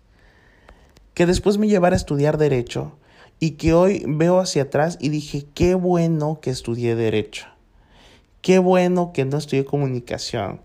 que 1.14 1.26
después 1.26 1.58
me 1.58 1.68
llevara 1.68 1.94
a 1.94 1.96
estudiar 1.96 2.36
derecho 2.36 2.98
y 3.38 3.52
que 3.52 3.72
hoy 3.72 4.04
veo 4.06 4.40
hacia 4.40 4.64
atrás 4.64 4.98
y 5.00 5.10
dije, 5.10 5.46
qué 5.54 5.74
bueno 5.76 6.40
que 6.42 6.50
estudié 6.50 6.96
derecho, 6.96 7.46
qué 8.42 8.58
bueno 8.58 9.12
que 9.12 9.24
no 9.24 9.38
estudié 9.38 9.64
comunicación, 9.64 10.60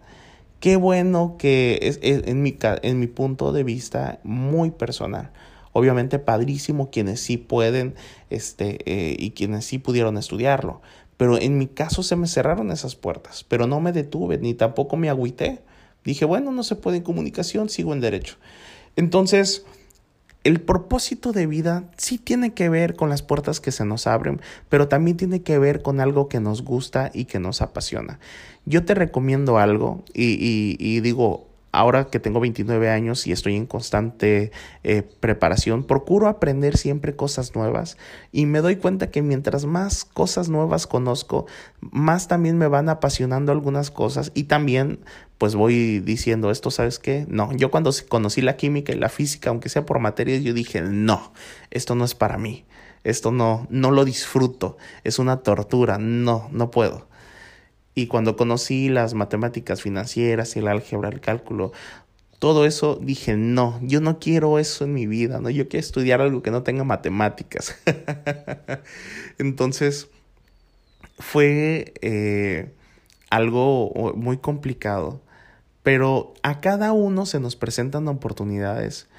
qué 0.60 0.76
bueno 0.76 1.36
que 1.38 1.78
es, 1.84 2.00
en, 2.02 2.42
mi, 2.42 2.58
en 2.82 3.00
mi 3.00 3.08
punto 3.08 3.54
de 3.54 3.64
vista 3.64 4.20
muy 4.24 4.72
personal. 4.72 5.30
Obviamente 5.72 6.18
padrísimo 6.18 6.90
quienes 6.90 7.22
sí 7.22 7.38
pueden 7.38 7.94
este, 8.32 8.80
eh, 8.86 9.16
y 9.20 9.32
quienes 9.32 9.66
sí 9.66 9.78
pudieron 9.78 10.18
estudiarlo. 10.18 10.82
Pero 11.20 11.38
en 11.38 11.58
mi 11.58 11.68
caso 11.68 12.02
se 12.02 12.16
me 12.16 12.28
cerraron 12.28 12.72
esas 12.72 12.96
puertas, 12.96 13.44
pero 13.44 13.68
no 13.68 13.82
me 13.82 13.92
detuve 13.92 14.38
ni 14.38 14.54
tampoco 14.54 14.96
me 14.96 15.10
agüité. 15.10 15.60
Dije, 16.06 16.24
bueno, 16.24 16.54
no 16.54 16.64
se 16.64 16.78
puede 16.78 16.96
en 16.96 17.04
comunicación, 17.04 17.68
sigo 17.68 17.92
en 17.92 18.00
derecho. 18.00 18.38
Entonces, 18.96 19.66
el 20.46 20.62
propósito 20.62 21.34
de 21.34 21.46
vida 21.46 21.92
sí 21.98 22.20
tiene 22.20 22.54
que 22.54 22.70
ver 22.70 22.96
con 22.96 23.10
las 23.10 23.22
puertas 23.22 23.60
que 23.60 23.74
se 23.74 23.84
nos 23.84 24.08
abren, 24.08 24.40
pero 24.70 24.88
también 24.88 25.18
tiene 25.18 25.42
que 25.42 25.60
ver 25.60 25.82
con 25.82 26.00
algo 26.00 26.30
que 26.30 26.40
nos 26.40 26.64
gusta 26.64 27.12
y 27.14 27.26
que 27.26 27.40
nos 27.40 27.62
apasiona. 27.62 28.22
Yo 28.66 28.86
te 28.86 28.94
recomiendo 28.94 29.58
algo 29.58 30.06
y, 30.14 30.36
y, 30.40 30.78
y 30.80 31.02
digo, 31.02 31.49
ahora 31.72 32.08
que 32.08 32.20
tengo 32.20 32.40
29 32.40 32.90
años 32.90 33.28
y 33.28 33.32
estoy 33.32 33.56
en 33.56 33.66
constante 33.66 34.52
eh, 34.84 35.04
preparación, 35.20 35.84
procuro 35.84 36.28
aprender 36.28 36.78
siempre 36.78 37.16
cosas 37.16 37.56
nuevas 37.56 37.98
y 38.32 38.46
me 38.46 38.62
doy 38.62 38.78
cuenta 38.78 39.12
que 39.12 39.22
mientras 39.22 39.66
más 39.66 40.06
cosas 40.06 40.50
nuevas 40.50 40.88
conozco, 40.88 41.46
más 41.80 42.28
también 42.28 42.58
me 42.58 42.68
van 42.68 42.90
apasionando 42.90 43.52
algunas 43.52 43.92
cosas 43.92 44.32
y 44.34 44.44
también 44.44 45.00
pues 45.38 45.56
voy 45.56 46.00
diciendo 46.00 46.52
esto, 46.52 46.70
¿sabes 46.70 47.00
qué? 47.00 47.26
No, 47.30 47.54
yo 47.54 47.72
cuando 47.72 47.92
conocí 48.10 48.42
la 48.42 48.58
química 48.58 48.92
y 48.92 48.98
la 48.98 49.10
física, 49.10 49.50
aunque 49.50 49.70
sea 49.70 49.86
por 49.86 50.00
materias, 50.00 50.44
yo 50.44 50.54
dije, 50.54 50.82
no, 50.82 51.32
esto 51.72 51.96
no 51.96 52.04
es 52.04 52.14
para 52.14 52.38
mí, 52.38 52.66
esto 53.06 53.32
no, 53.32 53.66
no 53.70 53.92
lo 53.92 54.04
disfruto, 54.04 54.78
es 55.06 55.18
una 55.18 55.38
tortura, 55.38 55.98
no, 55.98 56.50
no 56.52 56.72
puedo. 56.72 57.09
Y 58.00 58.08
cuando 58.08 58.38
conocí 58.38 58.88
las 58.88 59.14
matemáticas 59.14 59.82
financieras, 59.82 60.56
el 60.56 60.70
álgebra, 60.70 61.10
el 61.10 61.20
cálculo, 61.20 61.74
todo 62.40 62.66
eso 62.66 62.96
dije, 62.96 63.36
no, 63.36 63.78
yo 63.82 64.00
no 64.00 64.20
quiero 64.20 64.58
eso 64.58 64.86
en 64.86 64.94
mi 64.94 65.06
vida, 65.06 65.42
no, 65.42 65.50
yo 65.50 65.68
quiero 65.68 65.86
estudiar 65.86 66.22
algo 66.22 66.42
que 66.42 66.50
no 66.50 66.64
tenga 66.64 66.86
matemáticas. 66.86 67.76
Entonces, 69.38 70.08
fue 71.18 71.94
eh, 72.00 72.72
algo 73.30 74.14
muy 74.16 74.38
complicado, 74.38 75.22
pero 75.84 76.34
a 76.42 76.62
cada 76.62 76.94
uno 76.94 77.26
se 77.26 77.42
nos 77.42 77.58
presentan 77.58 78.08
oportunidades 78.08 79.10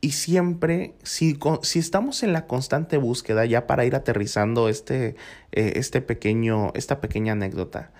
y 0.00 0.12
siempre, 0.12 0.94
si, 1.02 1.36
si 1.62 1.78
estamos 1.80 2.22
en 2.22 2.32
la 2.32 2.46
constante 2.46 2.98
búsqueda, 2.98 3.44
ya 3.46 3.66
para 3.66 3.84
ir 3.84 3.96
aterrizando 3.96 4.68
este, 4.68 5.16
eh, 5.50 5.72
este 5.74 6.00
pequeño, 6.00 6.70
esta 6.74 7.00
pequeña 7.00 7.32
anécdota, 7.32 7.90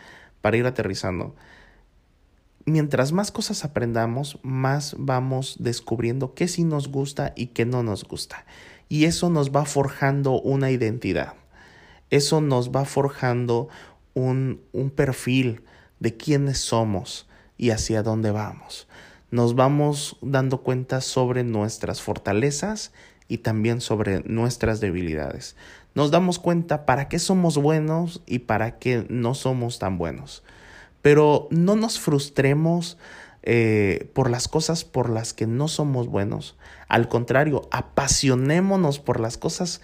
para 0.41 0.57
ir 0.57 0.67
aterrizando. 0.67 1.35
Mientras 2.65 3.13
más 3.13 3.31
cosas 3.31 3.65
aprendamos, 3.65 4.39
más 4.43 4.95
vamos 4.99 5.57
descubriendo 5.59 6.35
qué 6.35 6.49
sí 6.49 6.65
nos 6.65 6.89
gusta 6.89 7.33
y 7.35 7.49
qué 7.49 7.65
no 7.65 7.83
nos 7.83 8.05
gusta. 8.05 8.45
Y 8.89 9.05
eso 9.05 9.31
nos 9.31 9.51
va 9.51 9.65
forjando 9.65 10.41
una 10.41 10.71
identidad. 10.71 11.35
Eso 12.11 12.41
nos 12.41 12.71
va 12.71 12.85
forjando 12.85 13.69
un, 14.15 14.61
un 14.73 14.91
perfil 14.91 15.63
de 16.01 16.17
quiénes 16.17 16.59
somos 16.59 17.27
y 17.57 17.71
hacia 17.71 18.03
dónde 18.03 18.31
vamos. 18.31 18.87
Nos 19.31 19.55
vamos 19.55 20.17
dando 20.23 20.63
cuenta 20.63 21.01
sobre 21.01 21.45
nuestras 21.45 22.01
fortalezas 22.01 22.93
y 23.29 23.39
también 23.39 23.81
sobre 23.81 24.21
nuestras 24.21 24.81
debilidades 24.81 25.55
nos 25.95 26.11
damos 26.11 26.39
cuenta 26.39 26.87
para 26.87 27.09
qué 27.09 27.19
somos 27.19 27.59
buenos 27.59 28.23
y 28.27 28.41
para 28.41 28.79
qué 28.79 29.07
no 29.09 29.35
somos 29.35 29.79
tan 29.79 29.99
buenos. 29.99 30.43
Pero 31.03 31.49
no 31.51 31.77
nos 31.77 31.99
frustremos 31.99 32.99
eh, 33.43 34.11
por 34.15 34.31
las 34.31 34.49
cosas 34.49 34.85
por 34.85 35.09
las 35.11 35.33
que 35.33 35.47
no 35.47 35.69
somos 35.69 36.09
buenos. 36.09 36.57
Al 36.89 37.09
contrario, 37.09 37.69
apasionémonos 37.71 38.99
por 38.99 39.21
las 39.21 39.39
cosas 39.39 39.81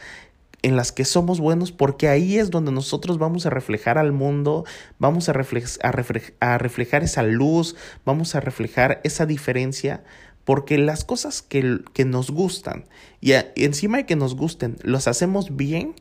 en 0.62 0.76
las 0.76 0.92
que 0.92 1.04
somos 1.04 1.40
buenos, 1.40 1.72
porque 1.72 2.08
ahí 2.08 2.38
es 2.38 2.50
donde 2.50 2.72
nosotros 2.72 3.18
vamos 3.18 3.44
a 3.44 3.50
reflejar 3.50 3.98
al 3.98 4.12
mundo, 4.12 4.64
vamos 4.98 5.28
a, 5.28 5.32
a 5.32 6.58
reflejar 6.58 7.02
esa 7.02 7.22
luz, 7.22 7.76
vamos 8.06 8.34
a 8.34 8.40
reflejar 8.40 9.00
esa 9.04 9.26
diferencia, 9.26 10.04
porque 10.44 10.78
las 10.78 11.04
cosas 11.04 11.42
que, 11.42 11.80
que 11.92 12.04
nos 12.04 12.30
gustan 12.30 12.85
y, 13.24 13.33
encima 13.57 13.96
de 13.96 14.04
que 14.04 14.16
nos 14.16 14.37
gusten, 14.37 14.76
los 14.83 15.09
hacemos 15.09 15.57
bien, 15.57 15.94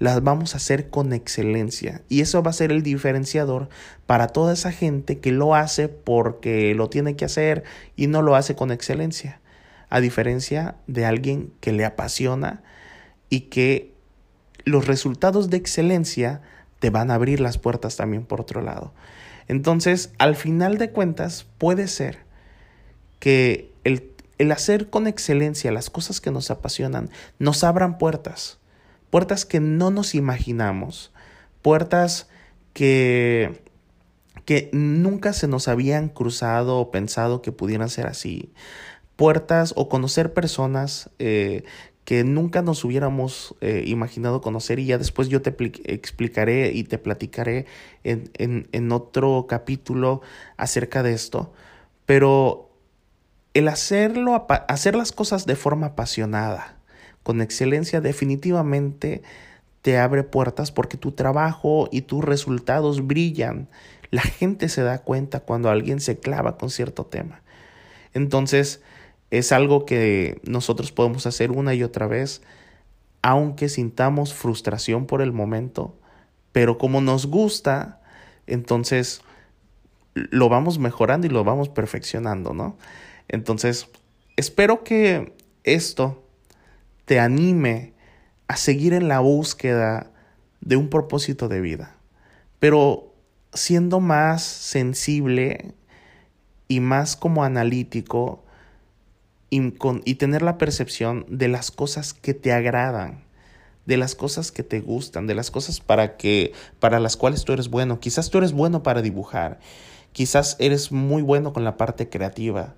las 0.00 0.24
vamos 0.24 0.54
a 0.54 0.56
hacer 0.56 0.90
con 0.90 1.12
excelencia. 1.12 2.02
Y 2.08 2.20
eso 2.20 2.42
va 2.42 2.50
a 2.50 2.54
ser 2.54 2.72
el 2.72 2.82
diferenciador 2.82 3.68
para 4.06 4.26
toda 4.26 4.54
esa 4.54 4.72
gente 4.72 5.20
que 5.20 5.30
lo 5.30 5.54
hace 5.54 5.88
porque 5.88 6.74
lo 6.74 6.90
tiene 6.90 7.14
que 7.14 7.24
hacer 7.24 7.62
y 7.94 8.08
no 8.08 8.22
lo 8.22 8.34
hace 8.34 8.56
con 8.56 8.72
excelencia. 8.72 9.40
A 9.88 10.00
diferencia 10.00 10.74
de 10.88 11.06
alguien 11.06 11.52
que 11.60 11.70
le 11.70 11.84
apasiona 11.84 12.60
y 13.30 13.42
que 13.42 13.92
los 14.64 14.88
resultados 14.88 15.50
de 15.50 15.58
excelencia 15.58 16.42
te 16.80 16.90
van 16.90 17.12
a 17.12 17.14
abrir 17.14 17.38
las 17.38 17.56
puertas 17.56 17.94
también 17.94 18.24
por 18.24 18.40
otro 18.40 18.62
lado. 18.62 18.92
Entonces, 19.46 20.12
al 20.18 20.34
final 20.34 20.76
de 20.76 20.90
cuentas, 20.90 21.46
puede 21.58 21.86
ser 21.86 22.18
que 23.20 23.67
el, 23.84 24.12
el 24.38 24.52
hacer 24.52 24.90
con 24.90 25.06
excelencia 25.06 25.72
las 25.72 25.90
cosas 25.90 26.20
que 26.20 26.30
nos 26.30 26.50
apasionan 26.50 27.10
nos 27.38 27.64
abran 27.64 27.98
puertas, 27.98 28.58
puertas 29.10 29.44
que 29.44 29.60
no 29.60 29.90
nos 29.90 30.14
imaginamos, 30.14 31.12
puertas 31.62 32.28
que, 32.72 33.62
que 34.44 34.70
nunca 34.72 35.32
se 35.32 35.48
nos 35.48 35.68
habían 35.68 36.08
cruzado 36.08 36.78
o 36.78 36.90
pensado 36.90 37.42
que 37.42 37.52
pudieran 37.52 37.88
ser 37.88 38.06
así, 38.06 38.52
puertas 39.16 39.74
o 39.76 39.88
conocer 39.88 40.32
personas 40.32 41.10
eh, 41.18 41.64
que 42.04 42.24
nunca 42.24 42.62
nos 42.62 42.84
hubiéramos 42.84 43.54
eh, 43.60 43.82
imaginado 43.86 44.40
conocer 44.40 44.78
y 44.78 44.86
ya 44.86 44.96
después 44.96 45.28
yo 45.28 45.42
te 45.42 45.54
explicaré 45.92 46.72
y 46.72 46.84
te 46.84 46.96
platicaré 46.96 47.66
en, 48.04 48.30
en, 48.38 48.68
en 48.72 48.92
otro 48.92 49.46
capítulo 49.46 50.22
acerca 50.56 51.02
de 51.02 51.12
esto. 51.12 51.52
Pero 52.06 52.67
el 53.54 53.68
hacerlo, 53.68 54.46
hacer 54.68 54.94
las 54.94 55.12
cosas 55.12 55.46
de 55.46 55.56
forma 55.56 55.88
apasionada, 55.88 56.76
con 57.22 57.40
excelencia, 57.40 58.00
definitivamente 58.00 59.22
te 59.82 59.98
abre 59.98 60.22
puertas 60.22 60.72
porque 60.72 60.96
tu 60.96 61.12
trabajo 61.12 61.88
y 61.92 62.02
tus 62.02 62.24
resultados 62.24 63.06
brillan. 63.06 63.68
La 64.10 64.22
gente 64.22 64.68
se 64.68 64.82
da 64.82 64.98
cuenta 64.98 65.40
cuando 65.40 65.70
alguien 65.70 66.00
se 66.00 66.18
clava 66.18 66.56
con 66.56 66.70
cierto 66.70 67.06
tema. 67.06 67.42
Entonces, 68.14 68.82
es 69.30 69.52
algo 69.52 69.84
que 69.84 70.40
nosotros 70.44 70.92
podemos 70.92 71.26
hacer 71.26 71.50
una 71.50 71.74
y 71.74 71.82
otra 71.82 72.06
vez, 72.06 72.42
aunque 73.22 73.68
sintamos 73.68 74.32
frustración 74.32 75.06
por 75.06 75.20
el 75.20 75.32
momento, 75.32 75.94
pero 76.52 76.78
como 76.78 77.00
nos 77.00 77.26
gusta, 77.26 78.00
entonces 78.46 79.20
lo 80.14 80.48
vamos 80.48 80.78
mejorando 80.78 81.26
y 81.26 81.30
lo 81.30 81.44
vamos 81.44 81.68
perfeccionando, 81.68 82.54
¿no? 82.54 82.76
Entonces, 83.28 83.88
espero 84.36 84.84
que 84.84 85.34
esto 85.64 86.24
te 87.04 87.20
anime 87.20 87.94
a 88.48 88.56
seguir 88.56 88.92
en 88.92 89.08
la 89.08 89.20
búsqueda 89.20 90.10
de 90.60 90.76
un 90.76 90.88
propósito 90.88 91.48
de 91.48 91.60
vida, 91.60 91.96
pero 92.58 93.14
siendo 93.52 94.00
más 94.00 94.42
sensible 94.42 95.74
y 96.66 96.80
más 96.80 97.16
como 97.16 97.44
analítico 97.44 98.44
y, 99.50 99.74
y 100.04 100.14
tener 100.16 100.42
la 100.42 100.58
percepción 100.58 101.24
de 101.28 101.48
las 101.48 101.70
cosas 101.70 102.12
que 102.12 102.34
te 102.34 102.52
agradan 102.52 103.28
de 103.88 103.96
las 103.96 104.14
cosas 104.14 104.52
que 104.52 104.62
te 104.62 104.82
gustan, 104.82 105.26
de 105.26 105.34
las 105.34 105.50
cosas 105.50 105.80
para 105.80 106.18
que 106.18 106.52
para 106.78 107.00
las 107.00 107.16
cuales 107.16 107.44
tú 107.44 107.54
eres 107.54 107.68
bueno. 107.70 108.00
Quizás 108.00 108.28
tú 108.28 108.36
eres 108.36 108.52
bueno 108.52 108.82
para 108.82 109.00
dibujar, 109.00 109.60
quizás 110.12 110.56
eres 110.58 110.92
muy 110.92 111.22
bueno 111.22 111.54
con 111.54 111.64
la 111.64 111.78
parte 111.78 112.10
creativa, 112.10 112.74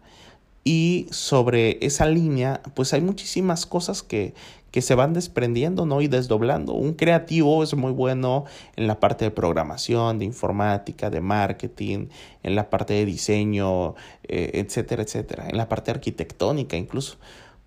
y 0.64 1.06
sobre 1.10 1.84
esa 1.84 2.06
línea, 2.06 2.60
pues 2.74 2.92
hay 2.92 3.00
muchísimas 3.00 3.64
cosas 3.64 4.02
que, 4.02 4.34
que 4.70 4.82
se 4.82 4.94
van 4.94 5.14
desprendiendo, 5.14 5.86
¿no? 5.86 6.02
Y 6.02 6.08
desdoblando. 6.08 6.74
Un 6.74 6.94
creativo 6.94 7.62
es 7.62 7.74
muy 7.74 7.92
bueno 7.92 8.44
en 8.76 8.86
la 8.86 9.00
parte 9.00 9.24
de 9.24 9.30
programación, 9.30 10.18
de 10.18 10.26
informática, 10.26 11.10
de 11.10 11.20
marketing, 11.20 12.08
en 12.42 12.54
la 12.54 12.68
parte 12.68 12.94
de 12.94 13.04
diseño, 13.06 13.94
eh, 14.24 14.50
etcétera, 14.54 15.02
etcétera. 15.02 15.48
En 15.48 15.56
la 15.56 15.68
parte 15.68 15.90
arquitectónica 15.90 16.76
incluso. 16.76 17.16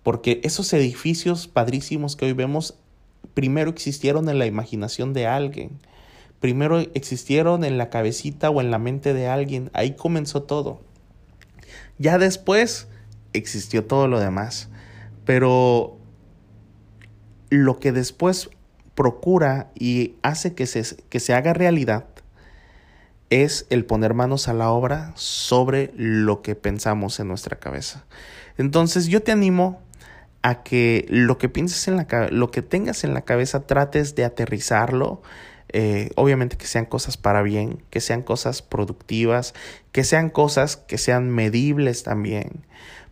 Porque 0.02 0.40
esos 0.44 0.72
edificios 0.72 1.48
padrísimos 1.48 2.14
que 2.14 2.26
hoy 2.26 2.32
vemos, 2.32 2.74
primero 3.34 3.70
existieron 3.70 4.28
en 4.28 4.38
la 4.38 4.46
imaginación 4.46 5.14
de 5.14 5.26
alguien 5.26 5.80
primero 6.44 6.78
existieron 6.92 7.64
en 7.64 7.78
la 7.78 7.88
cabecita 7.88 8.50
o 8.50 8.60
en 8.60 8.70
la 8.70 8.78
mente 8.78 9.14
de 9.14 9.28
alguien, 9.28 9.70
ahí 9.72 9.92
comenzó 9.92 10.42
todo. 10.42 10.82
Ya 11.98 12.18
después 12.18 12.88
existió 13.32 13.84
todo 13.84 14.08
lo 14.08 14.20
demás, 14.20 14.68
pero 15.24 15.96
lo 17.50 17.78
que 17.78 17.92
después 17.92 18.50
procura 18.94 19.70
y 19.74 20.14
hace 20.22 20.54
que 20.54 20.66
se, 20.66 20.96
que 21.08 21.20
se 21.20 21.34
haga 21.34 21.52
realidad 21.52 22.06
es 23.30 23.66
el 23.70 23.84
poner 23.84 24.14
manos 24.14 24.48
a 24.48 24.52
la 24.52 24.70
obra 24.70 25.12
sobre 25.16 25.92
lo 25.96 26.42
que 26.42 26.54
pensamos 26.54 27.18
en 27.20 27.28
nuestra 27.28 27.58
cabeza. 27.58 28.04
Entonces 28.58 29.06
yo 29.08 29.22
te 29.22 29.32
animo 29.32 29.80
a 30.42 30.62
que 30.62 31.06
lo 31.08 31.38
que 31.38 31.48
pienses 31.48 31.88
en 31.88 31.96
la 31.96 32.28
lo 32.30 32.50
que 32.50 32.62
tengas 32.62 33.02
en 33.02 33.14
la 33.14 33.22
cabeza 33.22 33.66
trates 33.66 34.14
de 34.14 34.24
aterrizarlo. 34.24 35.22
Eh, 35.76 36.10
obviamente 36.14 36.56
que 36.56 36.68
sean 36.68 36.84
cosas 36.84 37.16
para 37.16 37.42
bien, 37.42 37.82
que 37.90 38.00
sean 38.00 38.22
cosas 38.22 38.62
productivas, 38.62 39.54
que 39.90 40.04
sean 40.04 40.30
cosas 40.30 40.76
que 40.76 40.98
sean 40.98 41.30
medibles 41.30 42.04
también. 42.04 42.64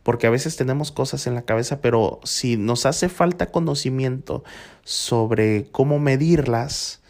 Porque 0.04 0.28
a 0.28 0.30
veces 0.30 0.54
tenemos 0.56 0.92
cosas 0.92 1.26
en 1.26 1.34
la 1.34 1.42
cabeza, 1.42 1.80
pero 1.80 2.20
si 2.22 2.56
nos 2.56 2.86
hace 2.86 3.08
falta 3.08 3.46
conocimiento 3.46 4.44
sobre 4.84 5.66
cómo 5.72 5.98
medirlas, 5.98 7.02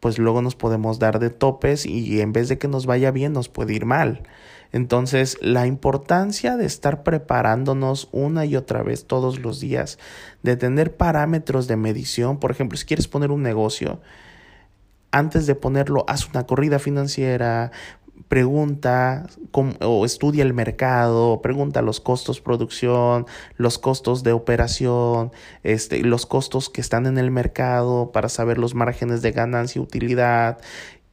pues 0.00 0.18
luego 0.18 0.40
nos 0.40 0.54
podemos 0.54 0.98
dar 0.98 1.18
de 1.18 1.28
topes 1.28 1.84
y 1.84 2.22
en 2.22 2.32
vez 2.32 2.48
de 2.48 2.56
que 2.56 2.68
nos 2.68 2.86
vaya 2.86 3.10
bien 3.10 3.34
nos 3.34 3.50
puede 3.50 3.74
ir 3.74 3.84
mal. 3.84 4.22
Entonces, 4.72 5.36
la 5.42 5.66
importancia 5.66 6.56
de 6.56 6.64
estar 6.64 7.02
preparándonos 7.02 8.08
una 8.10 8.46
y 8.46 8.56
otra 8.56 8.82
vez 8.82 9.06
todos 9.06 9.38
los 9.38 9.60
días, 9.60 9.98
de 10.42 10.56
tener 10.56 10.96
parámetros 10.96 11.66
de 11.68 11.76
medición, 11.76 12.38
por 12.38 12.50
ejemplo, 12.50 12.78
si 12.78 12.86
quieres 12.86 13.06
poner 13.06 13.30
un 13.30 13.42
negocio, 13.42 14.00
antes 15.18 15.46
de 15.46 15.54
ponerlo, 15.54 16.04
haz 16.08 16.28
una 16.28 16.46
corrida 16.46 16.78
financiera, 16.78 17.72
pregunta 18.28 19.26
o 19.80 20.04
estudia 20.04 20.42
el 20.42 20.52
mercado, 20.52 21.40
pregunta 21.42 21.82
los 21.82 22.00
costos 22.00 22.40
producción, 22.40 23.26
los 23.56 23.78
costos 23.78 24.22
de 24.22 24.32
operación, 24.32 25.32
este, 25.62 26.02
los 26.02 26.26
costos 26.26 26.68
que 26.68 26.80
están 26.80 27.06
en 27.06 27.16
el 27.18 27.30
mercado 27.30 28.12
para 28.12 28.28
saber 28.28 28.58
los 28.58 28.74
márgenes 28.74 29.22
de 29.22 29.32
ganancia 29.32 29.80
y 29.80 29.82
utilidad 29.82 30.58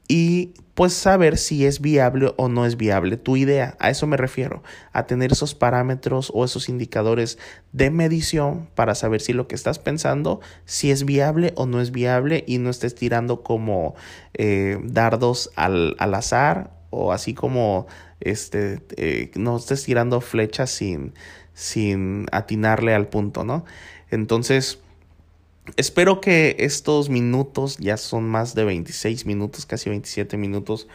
y 0.07 0.53
pues 0.75 0.93
saber 0.93 1.37
si 1.37 1.65
es 1.65 1.79
viable 1.79 2.33
o 2.35 2.49
no 2.49 2.65
es 2.65 2.75
viable 2.75 3.15
tu 3.15 3.37
idea. 3.37 3.75
A 3.79 3.89
eso 3.89 4.07
me 4.07 4.17
refiero, 4.17 4.61
a 4.91 5.07
tener 5.07 5.31
esos 5.31 5.55
parámetros 5.55 6.31
o 6.33 6.43
esos 6.43 6.67
indicadores 6.67 7.37
de 7.71 7.89
medición 7.91 8.69
para 8.75 8.93
saber 8.93 9.21
si 9.21 9.31
lo 9.31 9.47
que 9.47 9.55
estás 9.55 9.79
pensando, 9.79 10.41
si 10.65 10.91
es 10.91 11.05
viable 11.05 11.53
o 11.55 11.65
no 11.65 11.79
es 11.79 11.91
viable 11.91 12.43
y 12.45 12.57
no 12.57 12.69
estés 12.69 12.93
tirando 12.93 13.41
como 13.41 13.95
eh, 14.33 14.77
dardos 14.83 15.49
al, 15.55 15.95
al 15.97 16.13
azar 16.13 16.71
o 16.89 17.13
así 17.13 17.33
como 17.33 17.87
este, 18.19 18.81
eh, 18.97 19.31
no 19.35 19.57
estés 19.57 19.83
tirando 19.83 20.19
flechas 20.19 20.69
sin, 20.71 21.13
sin 21.53 22.25
atinarle 22.31 22.93
al 22.93 23.07
punto, 23.07 23.45
¿no? 23.45 23.65
Entonces, 24.11 24.79
espero 25.77 26.21
que 26.21 26.55
estos 26.59 27.09
minutos, 27.09 27.77
ya 27.77 27.97
son 27.97 28.25
más 28.25 28.55
de 28.55 28.63
26 28.63 29.25
minutos, 29.25 29.65
casi 29.65 29.89
27 29.89 30.37
minutos 30.37 30.87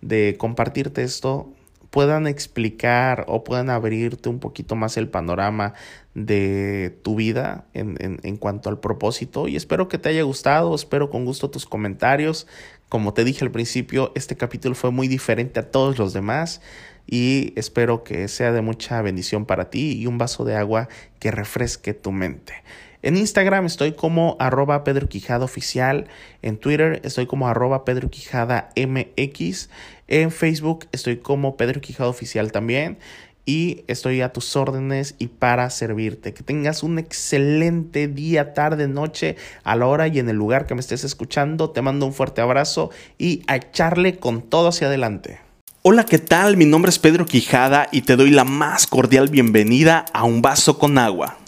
de 0.00 0.36
compartirte 0.38 1.02
esto, 1.02 1.52
puedan 1.90 2.26
explicar 2.26 3.24
o 3.28 3.44
puedan 3.44 3.70
abrirte 3.70 4.28
un 4.28 4.40
poquito 4.40 4.76
más 4.76 4.96
el 4.96 5.08
panorama 5.08 5.74
de 6.14 6.98
tu 7.02 7.16
vida 7.16 7.66
en, 7.72 7.96
en, 8.00 8.20
en, 8.22 8.36
cuanto 8.36 8.68
al 8.68 8.78
propósito 8.78 9.48
y 9.48 9.56
espero 9.56 9.88
que 9.88 9.98
te 9.98 10.10
haya 10.10 10.22
gustado, 10.22 10.74
espero 10.74 11.10
con 11.10 11.24
gusto 11.24 11.50
tus 11.50 11.66
comentarios. 11.66 12.46
Como 12.88 13.14
te 13.14 13.24
dije 13.24 13.44
al 13.44 13.50
principio, 13.50 14.12
este 14.14 14.36
capítulo 14.36 14.74
fue 14.74 14.90
muy 14.90 15.08
diferente 15.08 15.60
a 15.60 15.70
todos 15.70 15.98
los 15.98 16.12
demás 16.12 16.60
y 17.06 17.52
espero 17.56 18.04
que 18.04 18.28
sea 18.28 18.52
de 18.52 18.60
mucha 18.60 19.00
bendición 19.00 19.46
para 19.46 19.70
ti 19.70 19.92
y 19.92 20.06
un 20.06 20.18
vaso 20.18 20.44
de 20.44 20.56
agua 20.56 20.88
que 21.18 21.30
refresque 21.30 21.94
tu 21.94 22.12
mente. 22.12 22.54
En 23.00 23.16
Instagram 23.16 23.64
estoy 23.64 23.92
como 23.92 24.36
arroba 24.40 24.82
Pedro 24.82 25.08
Quijada 25.08 25.44
Oficial. 25.44 26.08
En 26.42 26.56
Twitter 26.56 27.00
estoy 27.04 27.26
como 27.26 27.48
arroba 27.48 27.84
Pedro 27.84 28.10
Quijada 28.10 28.70
MX. 28.76 29.70
En 30.08 30.32
Facebook 30.32 30.86
estoy 30.90 31.18
como 31.18 31.56
Pedro 31.56 31.80
Quijada 31.80 32.10
Oficial 32.10 32.50
también. 32.50 32.98
Y 33.46 33.84
estoy 33.86 34.20
a 34.20 34.32
tus 34.32 34.56
órdenes 34.56 35.14
y 35.18 35.28
para 35.28 35.70
servirte. 35.70 36.34
Que 36.34 36.42
tengas 36.42 36.82
un 36.82 36.98
excelente 36.98 38.08
día, 38.08 38.52
tarde, 38.52 38.88
noche, 38.88 39.36
a 39.62 39.76
la 39.76 39.86
hora 39.86 40.08
y 40.08 40.18
en 40.18 40.28
el 40.28 40.36
lugar 40.36 40.66
que 40.66 40.74
me 40.74 40.80
estés 40.80 41.04
escuchando. 41.04 41.70
Te 41.70 41.82
mando 41.82 42.04
un 42.04 42.12
fuerte 42.12 42.40
abrazo 42.40 42.90
y 43.16 43.42
a 43.46 43.56
echarle 43.56 44.18
con 44.18 44.42
todo 44.42 44.68
hacia 44.68 44.88
adelante. 44.88 45.38
Hola, 45.82 46.04
¿qué 46.04 46.18
tal? 46.18 46.56
Mi 46.56 46.66
nombre 46.66 46.90
es 46.90 46.98
Pedro 46.98 47.24
Quijada 47.24 47.88
y 47.92 48.02
te 48.02 48.16
doy 48.16 48.30
la 48.30 48.44
más 48.44 48.88
cordial 48.88 49.28
bienvenida 49.28 50.04
a 50.12 50.24
Un 50.24 50.42
Vaso 50.42 50.78
con 50.78 50.98
Agua. 50.98 51.38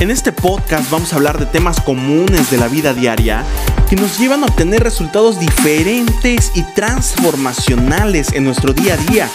En 0.00 0.12
este 0.12 0.30
podcast 0.30 0.88
vamos 0.92 1.12
a 1.12 1.16
hablar 1.16 1.38
de 1.40 1.46
temas 1.46 1.80
comunes 1.80 2.52
de 2.52 2.56
la 2.56 2.68
vida 2.68 2.94
diaria 2.94 3.44
que 3.90 3.96
nos 3.96 4.16
llevan 4.16 4.44
a 4.44 4.46
obtener 4.46 4.80
resultados 4.84 5.40
diferentes 5.40 6.52
y 6.54 6.62
transformacionales 6.62 8.32
en 8.32 8.44
nuestro 8.44 8.72
día 8.72 8.94
a 8.94 8.96
día. 8.96 9.28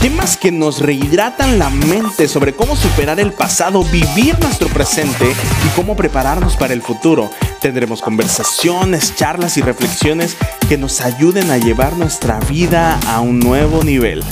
Temas 0.00 0.36
que 0.36 0.52
nos 0.52 0.80
rehidratan 0.80 1.58
la 1.58 1.68
mente 1.68 2.28
sobre 2.28 2.54
cómo 2.54 2.76
superar 2.76 3.18
el 3.18 3.32
pasado, 3.32 3.82
vivir 3.82 4.38
nuestro 4.38 4.68
presente 4.68 5.26
y 5.66 5.68
cómo 5.74 5.96
prepararnos 5.96 6.56
para 6.56 6.74
el 6.74 6.82
futuro. 6.82 7.32
Tendremos 7.60 8.02
conversaciones, 8.02 9.16
charlas 9.16 9.56
y 9.56 9.62
reflexiones 9.62 10.36
que 10.68 10.78
nos 10.78 11.00
ayuden 11.00 11.50
a 11.50 11.58
llevar 11.58 11.96
nuestra 11.96 12.38
vida 12.38 13.00
a 13.08 13.20
un 13.20 13.40
nuevo 13.40 13.82
nivel. 13.82 14.22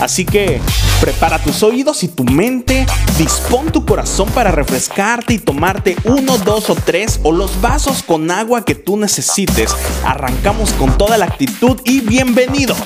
Así 0.00 0.24
que 0.24 0.60
prepara 1.00 1.42
tus 1.42 1.64
oídos 1.64 2.04
y 2.04 2.08
tu 2.08 2.22
mente, 2.22 2.86
dispón 3.18 3.72
tu 3.72 3.84
corazón 3.84 4.28
para 4.30 4.52
refrescarte 4.52 5.34
y 5.34 5.38
tomarte 5.40 5.96
uno, 6.04 6.38
dos 6.38 6.70
o 6.70 6.76
tres 6.76 7.18
o 7.24 7.32
los 7.32 7.60
vasos 7.60 8.04
con 8.04 8.30
agua 8.30 8.64
que 8.64 8.76
tú 8.76 8.96
necesites. 8.96 9.74
Arrancamos 10.04 10.72
con 10.74 10.96
toda 10.96 11.18
la 11.18 11.24
actitud 11.24 11.80
y 11.84 12.00
bienvenidos. 12.00 12.78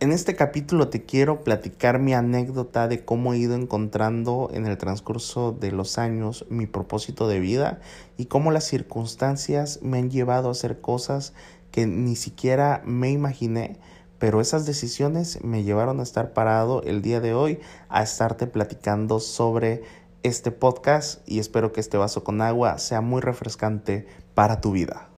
En 0.00 0.12
este 0.12 0.34
capítulo 0.34 0.88
te 0.88 1.04
quiero 1.04 1.44
platicar 1.44 1.98
mi 1.98 2.14
anécdota 2.14 2.88
de 2.88 3.04
cómo 3.04 3.34
he 3.34 3.38
ido 3.38 3.54
encontrando 3.54 4.48
en 4.52 4.66
el 4.66 4.78
transcurso 4.78 5.52
de 5.52 5.72
los 5.72 5.98
años 5.98 6.46
mi 6.48 6.66
propósito 6.66 7.28
de 7.28 7.38
vida 7.38 7.80
y 8.16 8.26
cómo 8.26 8.50
las 8.50 8.64
circunstancias 8.64 9.80
me 9.82 9.98
han 9.98 10.10
llevado 10.10 10.48
a 10.48 10.52
hacer 10.52 10.80
cosas 10.80 11.34
que 11.70 11.86
ni 11.86 12.16
siquiera 12.16 12.82
me 12.86 13.10
imaginé 13.10 13.78
pero 14.18 14.40
esas 14.40 14.66
decisiones 14.66 15.42
me 15.42 15.62
llevaron 15.62 16.00
a 16.00 16.02
estar 16.02 16.32
parado 16.32 16.82
el 16.82 17.02
día 17.02 17.20
de 17.20 17.34
hoy, 17.34 17.60
a 17.88 18.02
estarte 18.02 18.46
platicando 18.46 19.20
sobre 19.20 19.82
este 20.22 20.50
podcast 20.50 21.20
y 21.28 21.38
espero 21.38 21.72
que 21.72 21.80
este 21.80 21.98
vaso 21.98 22.24
con 22.24 22.40
agua 22.40 22.78
sea 22.78 23.00
muy 23.00 23.20
refrescante 23.20 24.06
para 24.34 24.60
tu 24.60 24.72
vida. 24.72 25.08